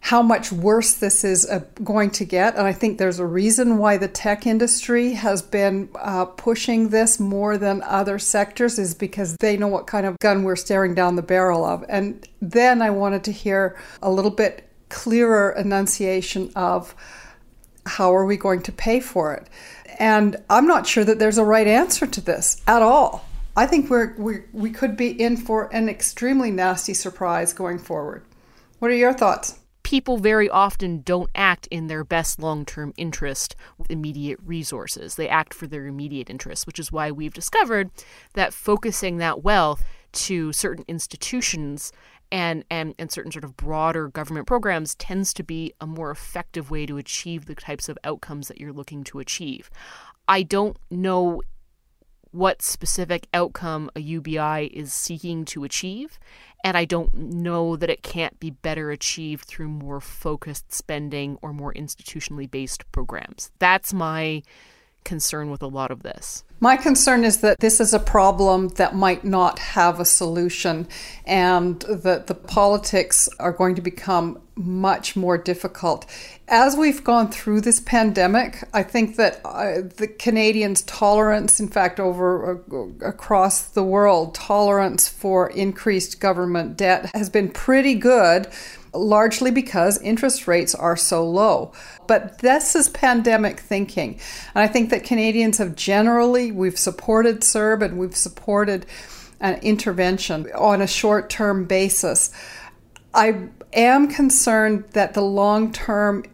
[0.00, 2.54] how much worse this is uh, going to get.
[2.54, 7.18] And I think there's a reason why the tech industry has been uh, pushing this
[7.18, 11.16] more than other sectors, is because they know what kind of gun we're staring down
[11.16, 11.84] the barrel of.
[11.88, 16.94] And then I wanted to hear a little bit clearer enunciation of
[17.86, 19.48] how are we going to pay for it.
[19.98, 23.26] And I'm not sure that there's a right answer to this at all.
[23.56, 28.22] I think we're, we we could be in for an extremely nasty surprise going forward.
[28.80, 29.58] What are your thoughts?
[29.86, 35.14] people very often don't act in their best long term interest with immediate resources.
[35.14, 37.92] They act for their immediate interests, which is why we've discovered
[38.34, 41.92] that focusing that wealth to certain institutions
[42.32, 46.70] and, and, and certain sort of broader government programs tends to be a more effective
[46.70, 49.70] way to achieve the types of outcomes that you're looking to achieve.
[50.28, 51.42] I don't know
[52.32, 56.18] what specific outcome a UBI is seeking to achieve.
[56.62, 61.52] And I don't know that it can't be better achieved through more focused spending or
[61.52, 63.50] more institutionally based programs.
[63.58, 64.42] That's my
[65.06, 66.44] concern with a lot of this.
[66.60, 70.88] My concern is that this is a problem that might not have a solution,
[71.24, 76.06] and that the politics are going to become much more difficult.
[76.48, 82.00] As we've gone through this pandemic, I think that uh, the Canadians' tolerance, in fact,
[82.00, 88.48] over uh, across the world, tolerance for increased government debt has been pretty good
[88.96, 91.72] largely because interest rates are so low.
[92.06, 94.20] But this is pandemic thinking.
[94.54, 98.86] And I think that Canadians have generally, we've supported CERB and we've supported
[99.40, 102.30] an intervention on a short term basis.
[103.12, 106.24] I am concerned that the long term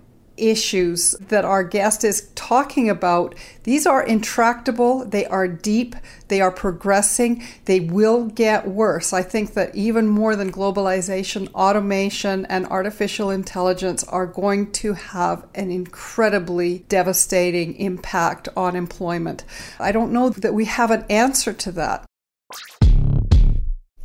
[0.42, 5.94] issues that our guest is talking about, these are intractable, they are deep,
[6.28, 9.12] they are progressing, they will get worse.
[9.12, 15.46] I think that even more than globalization, automation and artificial intelligence are going to have
[15.54, 19.44] an incredibly devastating impact on employment.
[19.78, 22.04] I don't know that we have an answer to that.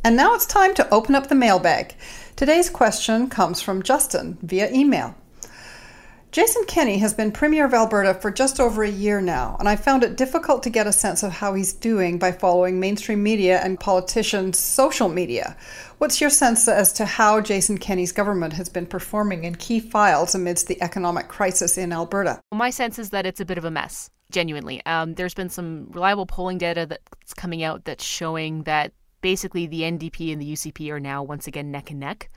[0.04, 1.94] And now it's time to open up the mailbag.
[2.36, 5.16] Today's question comes from Justin via email.
[6.30, 9.76] Jason Kenney has been Premier of Alberta for just over a year now, and I
[9.76, 13.60] found it difficult to get a sense of how he's doing by following mainstream media
[13.64, 15.56] and politicians' social media.
[15.96, 20.34] What's your sense as to how Jason Kenney's government has been performing in key files
[20.34, 22.42] amidst the economic crisis in Alberta?
[22.52, 24.84] My sense is that it's a bit of a mess, genuinely.
[24.84, 29.80] Um, there's been some reliable polling data that's coming out that's showing that basically the
[29.80, 32.28] NDP and the UCP are now once again neck and neck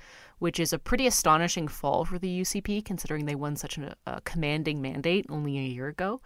[0.41, 4.21] which is a pretty astonishing fall for the UCP, considering they won such a, a
[4.21, 6.19] commanding mandate only a year ago.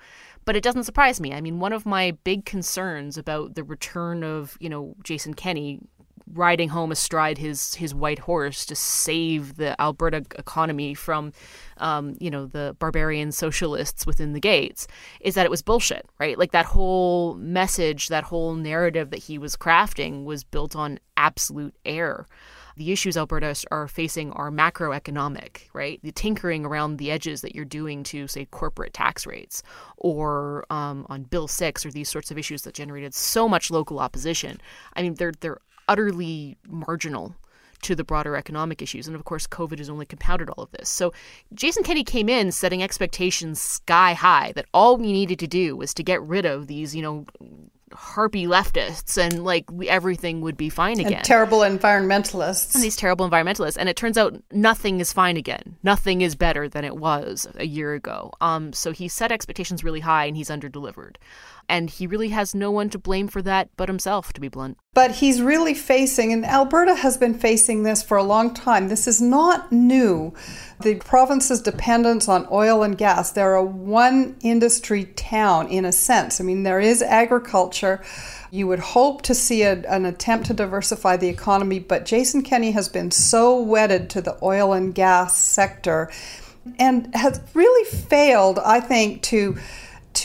[0.45, 1.33] But it doesn't surprise me.
[1.33, 5.81] I mean, one of my big concerns about the return of, you know, Jason Kenney
[6.33, 11.33] riding home astride his his white horse to save the Alberta economy from,
[11.75, 14.87] um, you know, the barbarian socialists within the gates,
[15.19, 16.39] is that it was bullshit, right?
[16.39, 21.75] Like that whole message, that whole narrative that he was crafting was built on absolute
[21.83, 22.27] error
[22.75, 25.99] the issues Alberta are facing are macroeconomic, right?
[26.03, 29.63] The tinkering around the edges that you're doing to, say, corporate tax rates
[29.97, 33.99] or um, on Bill 6 or these sorts of issues that generated so much local
[33.99, 34.59] opposition.
[34.93, 37.35] I mean, they're, they're utterly marginal
[37.81, 39.07] to the broader economic issues.
[39.07, 40.89] And of course, COVID has only compounded all of this.
[40.89, 41.13] So
[41.53, 45.93] Jason Kenney came in setting expectations sky high that all we needed to do was
[45.93, 47.25] to get rid of these, you know,
[47.95, 51.13] harpy leftists and like everything would be fine again.
[51.13, 52.75] And terrible environmentalists.
[52.75, 53.77] And these terrible environmentalists.
[53.77, 55.77] And it turns out nothing is fine again.
[55.83, 58.31] Nothing is better than it was a year ago.
[58.41, 61.15] Um, so he set expectations really high and he's underdelivered.
[61.67, 64.77] And he really has no one to blame for that but himself, to be blunt.
[64.93, 68.87] But he's really facing, and Alberta has been facing this for a long time.
[68.87, 70.33] This is not new.
[70.79, 76.39] The province's dependence on oil and gas, they're a one industry town in a sense.
[76.39, 78.01] I mean, there is agriculture.
[78.51, 82.71] You would hope to see a, an attempt to diversify the economy, but Jason Kenney
[82.71, 86.09] has been so wedded to the oil and gas sector
[86.79, 89.57] and has really failed, I think, to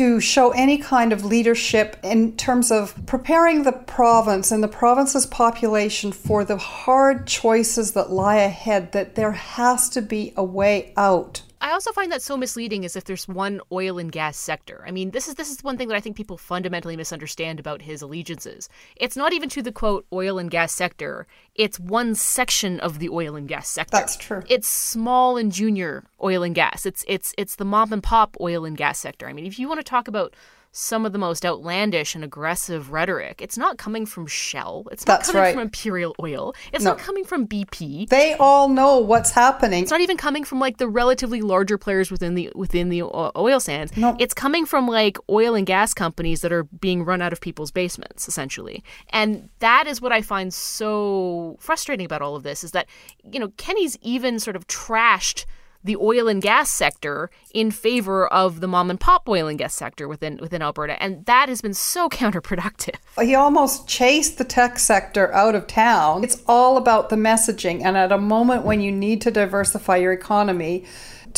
[0.01, 5.27] to show any kind of leadership in terms of preparing the province and the province's
[5.27, 10.91] population for the hard choices that lie ahead, that there has to be a way
[10.97, 11.43] out.
[11.61, 14.83] I also find that so misleading as if there's one oil and gas sector.
[14.87, 17.83] I mean, this is this is one thing that I think people fundamentally misunderstand about
[17.83, 18.69] his allegiances.
[18.97, 21.27] It's not even to the quote oil and gas sector.
[21.55, 23.97] It's one section of the oil and gas sector.
[23.97, 24.43] That's true.
[24.49, 26.87] It's small and junior oil and gas.
[26.87, 29.29] It's it's it's the mom and pop oil and gas sector.
[29.29, 30.35] I mean, if you want to talk about
[30.73, 33.43] some of the most outlandish and aggressive rhetoric.
[33.43, 34.87] It's not coming from Shell.
[34.93, 35.53] It's not That's coming right.
[35.55, 36.55] from Imperial Oil.
[36.73, 36.91] It's No.
[36.93, 38.09] not coming from BP.
[38.09, 39.83] They all know what's happening.
[39.83, 43.33] It's not even coming from like the relatively larger players within the within the uh,
[43.37, 43.97] oil sands.
[43.97, 44.17] No.
[44.21, 47.73] It's coming from like oil and gas companies that are being run out of people's
[47.73, 48.85] basements essentially.
[49.11, 52.87] And that is what I find so frustrating about all of this is that
[53.25, 55.47] you know Kenney's even sort of trashed
[55.83, 59.75] the oil and gas sector in favor of the mom and pop oil and gas
[59.75, 62.97] sector within within Alberta and that has been so counterproductive.
[63.21, 66.25] He almost chased the tech sector out of town.
[66.25, 67.83] It's all about the messaging.
[67.83, 70.85] And at a moment when you need to diversify your economy,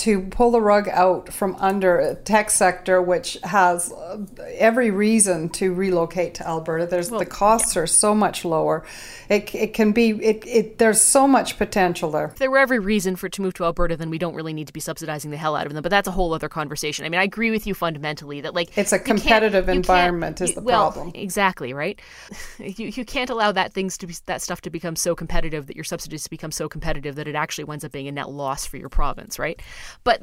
[0.03, 4.19] to pull the rug out from under a tech sector, which has uh,
[4.55, 6.87] every reason to relocate to Alberta.
[6.87, 8.85] There's the costs are so much lower.
[9.29, 12.27] It, it can be it, it there's so much potential there.
[12.27, 14.53] If there were every reason for it to move to Alberta, then we don't really
[14.53, 15.83] need to be subsidizing the hell out of them.
[15.83, 17.05] But that's a whole other conversation.
[17.05, 20.63] I mean, I agree with you fundamentally that like It's a competitive environment is the
[20.63, 21.13] well, problem.
[21.15, 22.01] Exactly right.
[22.59, 25.77] You you can't allow that things to be that stuff to become so competitive that
[25.77, 28.77] your subsidies become so competitive that it actually winds up being a net loss for
[28.77, 29.61] your province, right?
[30.05, 30.23] But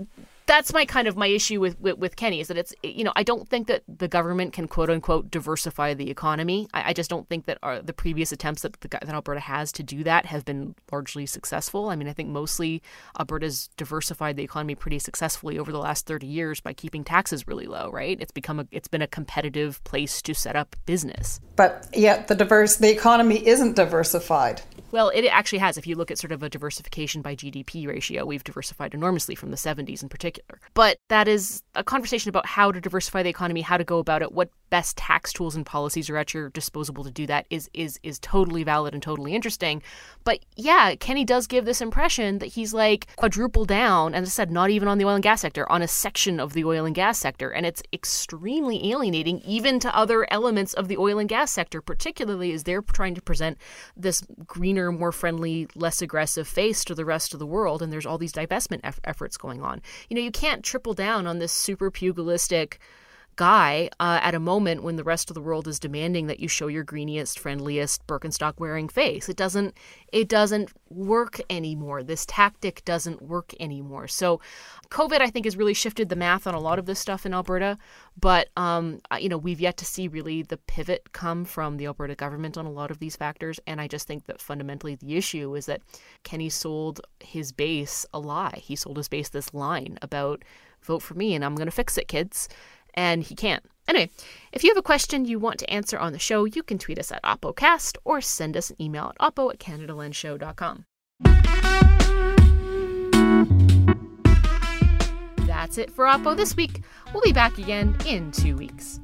[0.50, 3.14] that's my kind of my issue with, with, with Kenney is that it's you know
[3.16, 6.68] I don't think that the government can quote unquote diversify the economy.
[6.74, 9.72] I, I just don't think that our, the previous attempts that the, that Alberta has
[9.74, 11.90] to do that have been largely successful.
[11.90, 12.82] I mean I think mostly
[13.20, 17.68] Alberta's diversified the economy pretty successfully over the last thirty years by keeping taxes really
[17.68, 17.92] low.
[17.92, 18.20] Right?
[18.20, 21.40] It's become a it's been a competitive place to set up business.
[21.58, 24.64] But yet the diverse the economy isn't diversified.
[24.92, 25.78] Well, it actually has.
[25.78, 29.52] If you look at sort of a diversification by GDP ratio, we've diversified enormously from
[29.52, 30.60] the 70s in particular.
[30.74, 34.22] But that is a conversation about how to diversify the economy, how to go about
[34.22, 37.70] it, what best tax tools and policies are at your disposal to do that is
[37.74, 39.82] is is totally valid and totally interesting.
[40.24, 44.32] But yeah, Kenney does give this impression that he's like quadruple down, and as I
[44.32, 46.86] said, not even on the oil and gas sector, on a section of the oil
[46.86, 51.30] and gas sector, and it's extremely alienating even to other elements of the oil and
[51.30, 53.58] gas sector, particularly as they're trying to present
[53.98, 58.06] this greener, more friendly, less aggressive face to the rest of the world, and there's
[58.06, 59.82] all these divestment eff- efforts going on.
[60.10, 62.80] You know, you can't triple down on this super pugilistic
[63.40, 66.48] guy uh, at a moment when the rest of the world is demanding that you
[66.50, 69.30] show your greeniest, friendliest Birkenstock wearing face.
[69.30, 69.78] It doesn't
[70.12, 72.04] it doesn't work anymore.
[72.04, 74.10] This tactic doesn't work anymore.
[74.10, 74.42] So
[74.90, 77.34] COVID, I think, has really shifted the math on a lot of this stuff in
[77.34, 77.78] Alberta.
[78.20, 82.16] But um, you know, we've yet to see really the pivot come from the Alberta
[82.16, 83.58] government on a lot of these factors.
[83.66, 85.82] And I just think that fundamentally the issue is that
[86.26, 88.60] Kenney sold his base a lie.
[88.62, 90.44] He sold his base this line about
[90.82, 92.48] vote for me and I'm going to fix it, kids
[93.00, 93.64] and he can't.
[93.88, 94.10] Anyway,
[94.52, 97.00] if you have a question you want to answer on the show, you can tweet
[97.00, 100.86] us at OppoCast or send us an email at oppo at CanadalandShow.com.
[105.48, 106.84] That's it for Oppo this week.
[107.14, 109.00] We'll be back again in two weeks.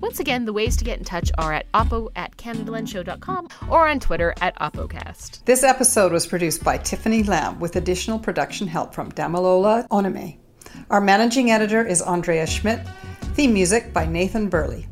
[0.00, 4.00] Once again, the ways to get in touch are at oppo at CanadalandShow.com or on
[4.00, 5.44] Twitter at OppoCast.
[5.44, 10.38] This episode was produced by Tiffany Lamb with additional production help from Damalola Onome.
[10.90, 12.80] Our managing editor is Andrea Schmidt.
[13.32, 14.89] Theme music by Nathan Burley.